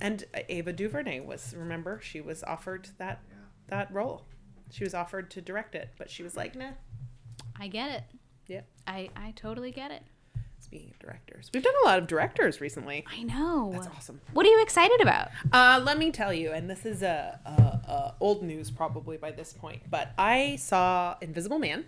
[0.00, 3.22] And Ava DuVernay was, remember, she was offered that
[3.68, 4.26] that role.
[4.70, 6.70] She was offered to direct it, but she was like, nah.
[7.58, 8.02] I get it.
[8.46, 8.60] Yeah.
[8.86, 10.02] I, I totally get it.
[10.66, 13.04] Speaking of directors, we've done a lot of directors recently.
[13.08, 13.70] I know.
[13.72, 14.20] That's awesome.
[14.32, 15.28] What are you excited about?
[15.52, 17.50] Uh, let me tell you, and this is a, a,
[17.88, 21.84] a old news probably by this point, but I saw Invisible Man.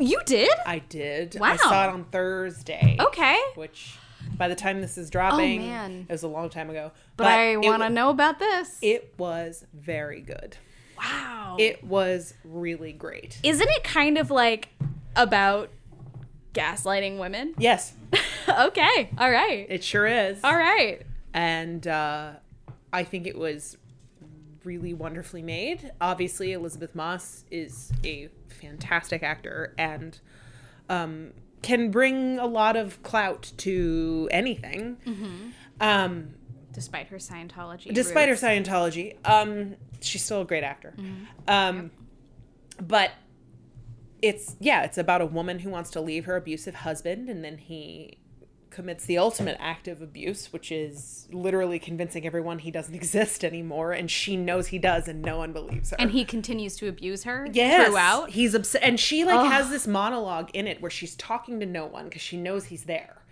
[0.00, 0.48] You did?
[0.64, 1.36] I did.
[1.38, 1.48] Wow.
[1.52, 2.96] I saw it on Thursday.
[2.98, 3.38] Okay.
[3.54, 3.96] Which,
[4.38, 6.06] by the time this is dropping, Oh, man.
[6.08, 6.92] it was a long time ago.
[7.18, 8.78] But, I want to know about this.
[8.80, 10.56] It was very good.
[10.96, 11.56] wow.
[11.58, 13.38] It was really great.
[13.42, 14.70] Isn't it kind of like
[15.14, 15.68] about
[16.56, 17.54] gaslighting women?
[17.58, 17.94] Yes,
[18.48, 19.10] okay.
[19.18, 19.66] All right.
[19.68, 20.38] it sure is.
[20.42, 21.02] All right.
[21.34, 22.30] and uh,
[22.92, 23.76] I think it was
[24.64, 25.92] really wonderfully made.
[26.00, 28.28] Obviously, Elisabeth Moss is a
[28.60, 30.18] fantastic actor and
[30.88, 31.32] um,
[31.62, 34.96] can bring a lot of clout to anything.
[35.80, 36.34] Um,
[36.72, 37.92] Despite her Scientology.
[37.94, 38.40] despite roots.
[38.42, 40.94] her Scientology, um, she's still a great actor.
[41.48, 41.90] Um,
[42.80, 43.12] but
[44.22, 47.58] it's yeah, it's about a woman who wants to leave her abusive husband and then
[47.58, 48.18] he
[48.70, 53.92] commits the ultimate act of abuse, which is literally convincing everyone he doesn't exist anymore
[53.92, 55.96] and she knows he does and no one believes her.
[55.98, 57.88] And he continues to abuse her Yes.
[57.88, 58.30] throughout.
[58.30, 58.82] He's upset.
[58.82, 62.22] And she like has this monologue in it where she's talking to no one because
[62.22, 63.22] she knows he's there.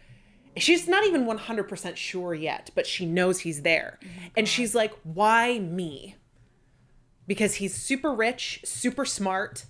[0.56, 3.98] She's not even 100% sure yet, but she knows he's there.
[4.02, 6.14] Oh and she's like, why me?
[7.26, 9.64] Because he's super rich, super smart.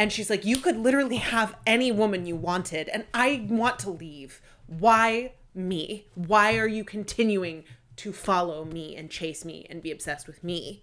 [0.00, 2.88] And she's like, you could literally have any woman you wanted.
[2.88, 4.40] And I want to leave.
[4.66, 6.06] Why me?
[6.14, 7.64] Why are you continuing
[7.96, 10.82] to follow me and chase me and be obsessed with me?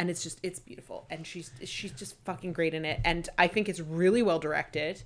[0.00, 3.48] and it's just it's beautiful and she's she's just fucking great in it and i
[3.48, 5.02] think it's really well directed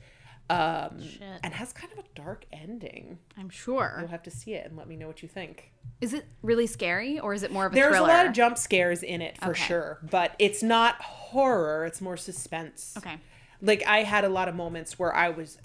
[0.53, 1.03] um
[1.42, 3.96] and has kind of a dark ending I'm sure.
[4.00, 6.66] you'll have to see it and let me know what you think Is it really
[6.66, 8.09] scary or is it more of a there's thriller?
[8.11, 9.62] a lot of jump scares in it for Okay.
[9.62, 13.16] sure but it's not horror it's more suspense Okay.
[13.61, 15.59] like i had a lot of moments where i was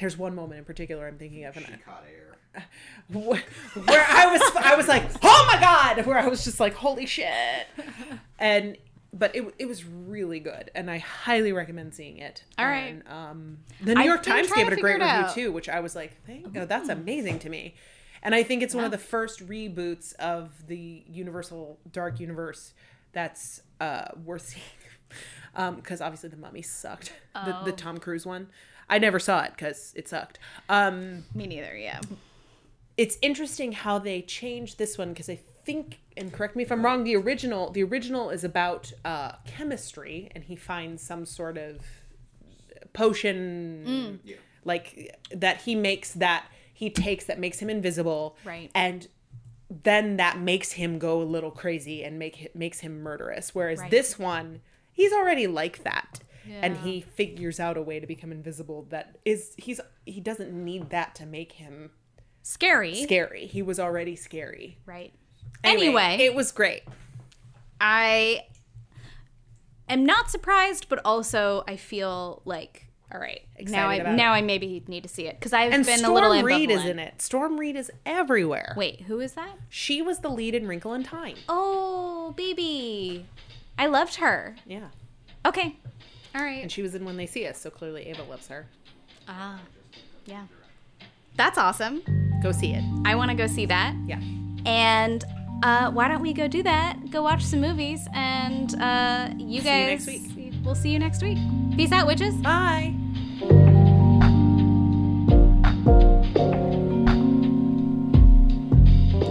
[0.00, 2.64] there's one moment in particular i'm thinking of and I, Caught air.
[3.08, 3.42] where
[3.86, 7.06] where I was I was like, "Oh my god!" Where I was just like, "Holy
[7.06, 7.66] shit!"
[8.38, 8.76] And
[9.12, 12.44] but it it was really good, and I highly recommend seeing it.
[12.58, 12.94] All right.
[12.94, 15.34] And, um, the New York Times gave it a great it review out.
[15.34, 17.74] too, which I was like, "Thank oh, that's amazing to me."
[18.22, 22.72] And I think it's one of the first reboots of the Universal Dark Universe
[23.12, 24.64] that's uh, worth seeing.
[25.76, 27.64] Because obviously the Mummy sucked, the, Oh.
[27.66, 28.46] the Tom Cruise one.
[28.88, 30.38] I never saw it because it sucked.
[30.70, 32.00] Um, Me neither, yeah.
[32.96, 36.84] it's interesting how they changed this one because I think, and correct me if I'm
[36.84, 41.80] wrong, the original the original is about uh, chemistry, and he finds some sort of
[42.92, 44.36] potion, Yeah.
[44.64, 48.70] like that he makes that he takes that makes him invisible, Right.
[48.74, 49.08] And
[49.70, 53.54] then that makes him go a little crazy and make makes him murderous.
[53.54, 53.90] Whereas Right.
[53.90, 54.60] this one,
[54.92, 56.20] he's already like that.
[56.60, 60.90] And he figures out a way to become invisible that is he's he doesn't need
[60.90, 61.92] that to make him
[62.42, 62.96] Scary.
[62.96, 63.46] scary.
[63.46, 64.78] He was already scary.
[64.84, 65.14] Right.
[65.64, 66.82] Anyway, it was great.
[67.80, 68.46] I
[69.88, 74.38] am not surprised, but also I feel like, all right, now I now it.
[74.38, 76.44] I maybe need to see it because I've And been Storm a little ambivalent.
[76.44, 77.22] Reid is in it.
[77.22, 78.74] Storm Reid is everywhere.
[78.76, 79.58] Wait, who is that?
[79.68, 81.36] She was the lead in Wrinkle in Time.
[81.48, 83.26] Oh, baby,
[83.78, 84.56] I loved her.
[84.66, 84.88] Yeah.
[85.46, 85.76] Okay,
[86.34, 86.62] all right.
[86.62, 88.66] And she was in When They See Us, so clearly Ava loves her.
[89.28, 89.60] Ah,
[90.24, 90.46] yeah,
[91.36, 92.02] that's awesome.
[92.42, 92.82] Go see it.
[93.04, 93.94] I want to go see that.
[94.06, 94.20] Yeah.
[94.66, 95.24] And
[95.62, 97.10] uh, why don't we go do that?
[97.10, 100.06] Go watch some movies, and uh, you See you guys.
[100.06, 100.52] next week.
[100.64, 101.38] We'll see you next week.
[101.76, 102.34] Peace out, witches.
[102.36, 102.94] Bye.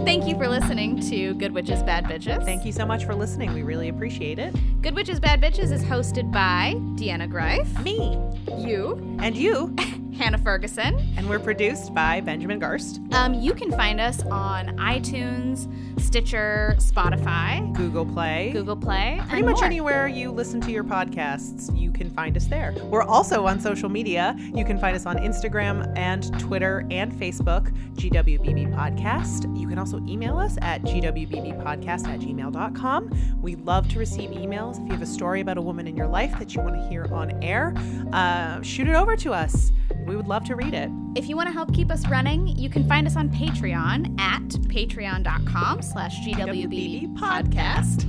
[0.06, 2.44] Thank you for listening to Good Witches Bad Bitches.
[2.44, 3.54] Thank you so much for listening.
[3.54, 4.54] We really appreciate it.
[4.82, 8.18] Good Witches Bad Bitches is hosted by Deanna Greif, Me
[8.58, 9.74] you, and you.
[10.22, 10.96] Hannah Ferguson.
[11.18, 15.68] And we're produced by Benjamin Garst, Um, you can find us on iTunes,
[16.00, 18.52] Stitcher, Spotify, Google Play.
[18.54, 19.66] Google Play, Pretty much more.
[19.66, 22.74] anywhere you listen to your podcasts, you can find us there.
[22.84, 24.36] We're also on social media.
[24.54, 29.58] You can find us on Instagram and Twitter and Facebook, GWBB Podcast.
[29.60, 33.38] You can also email us at gwbbpodcast at gmail.com.
[33.42, 34.76] We love to receive emails.
[34.80, 36.88] If you have a story about a woman in your life that you want to
[36.90, 37.74] hear on air,
[38.14, 39.72] uh, shoot it over to us.
[40.12, 40.90] We would love to read it.
[41.16, 44.42] If you want to help keep us running, you can find us on Patreon at
[44.42, 48.06] patreon.com slash GWBB podcast.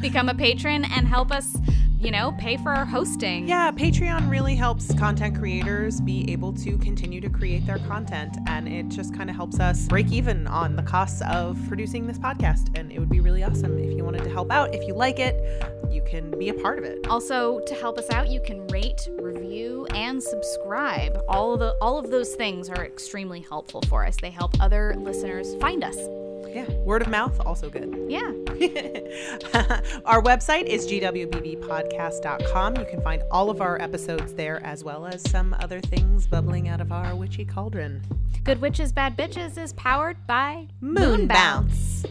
[0.00, 1.56] Become a patron and help us,
[2.02, 3.46] you know, pay for our hosting.
[3.46, 8.36] Yeah, Patreon really helps content creators be able to continue to create their content.
[8.48, 12.18] And it just kind of helps us break even on the costs of producing this
[12.18, 12.76] podcast.
[12.76, 14.74] And it would be really awesome if you wanted to help out.
[14.74, 17.06] If you like it, you can be a part of it.
[17.06, 21.16] Also, to help us out, you can rate, review, and subscribe.
[21.28, 24.16] All of the all of those things are extremely helpful for us.
[24.20, 25.96] They help other listeners find us.
[26.52, 27.96] Yeah, word of mouth, also good.
[28.08, 28.20] Yeah.
[30.04, 32.76] our website is gwbbpodcast.com.
[32.76, 36.68] You can find all of our episodes there, as well as some other things bubbling
[36.68, 38.02] out of our witchy cauldron.
[38.44, 41.28] Good Witches Bad Bitches is powered by Moon Moonbounce.
[41.28, 42.06] Bounce.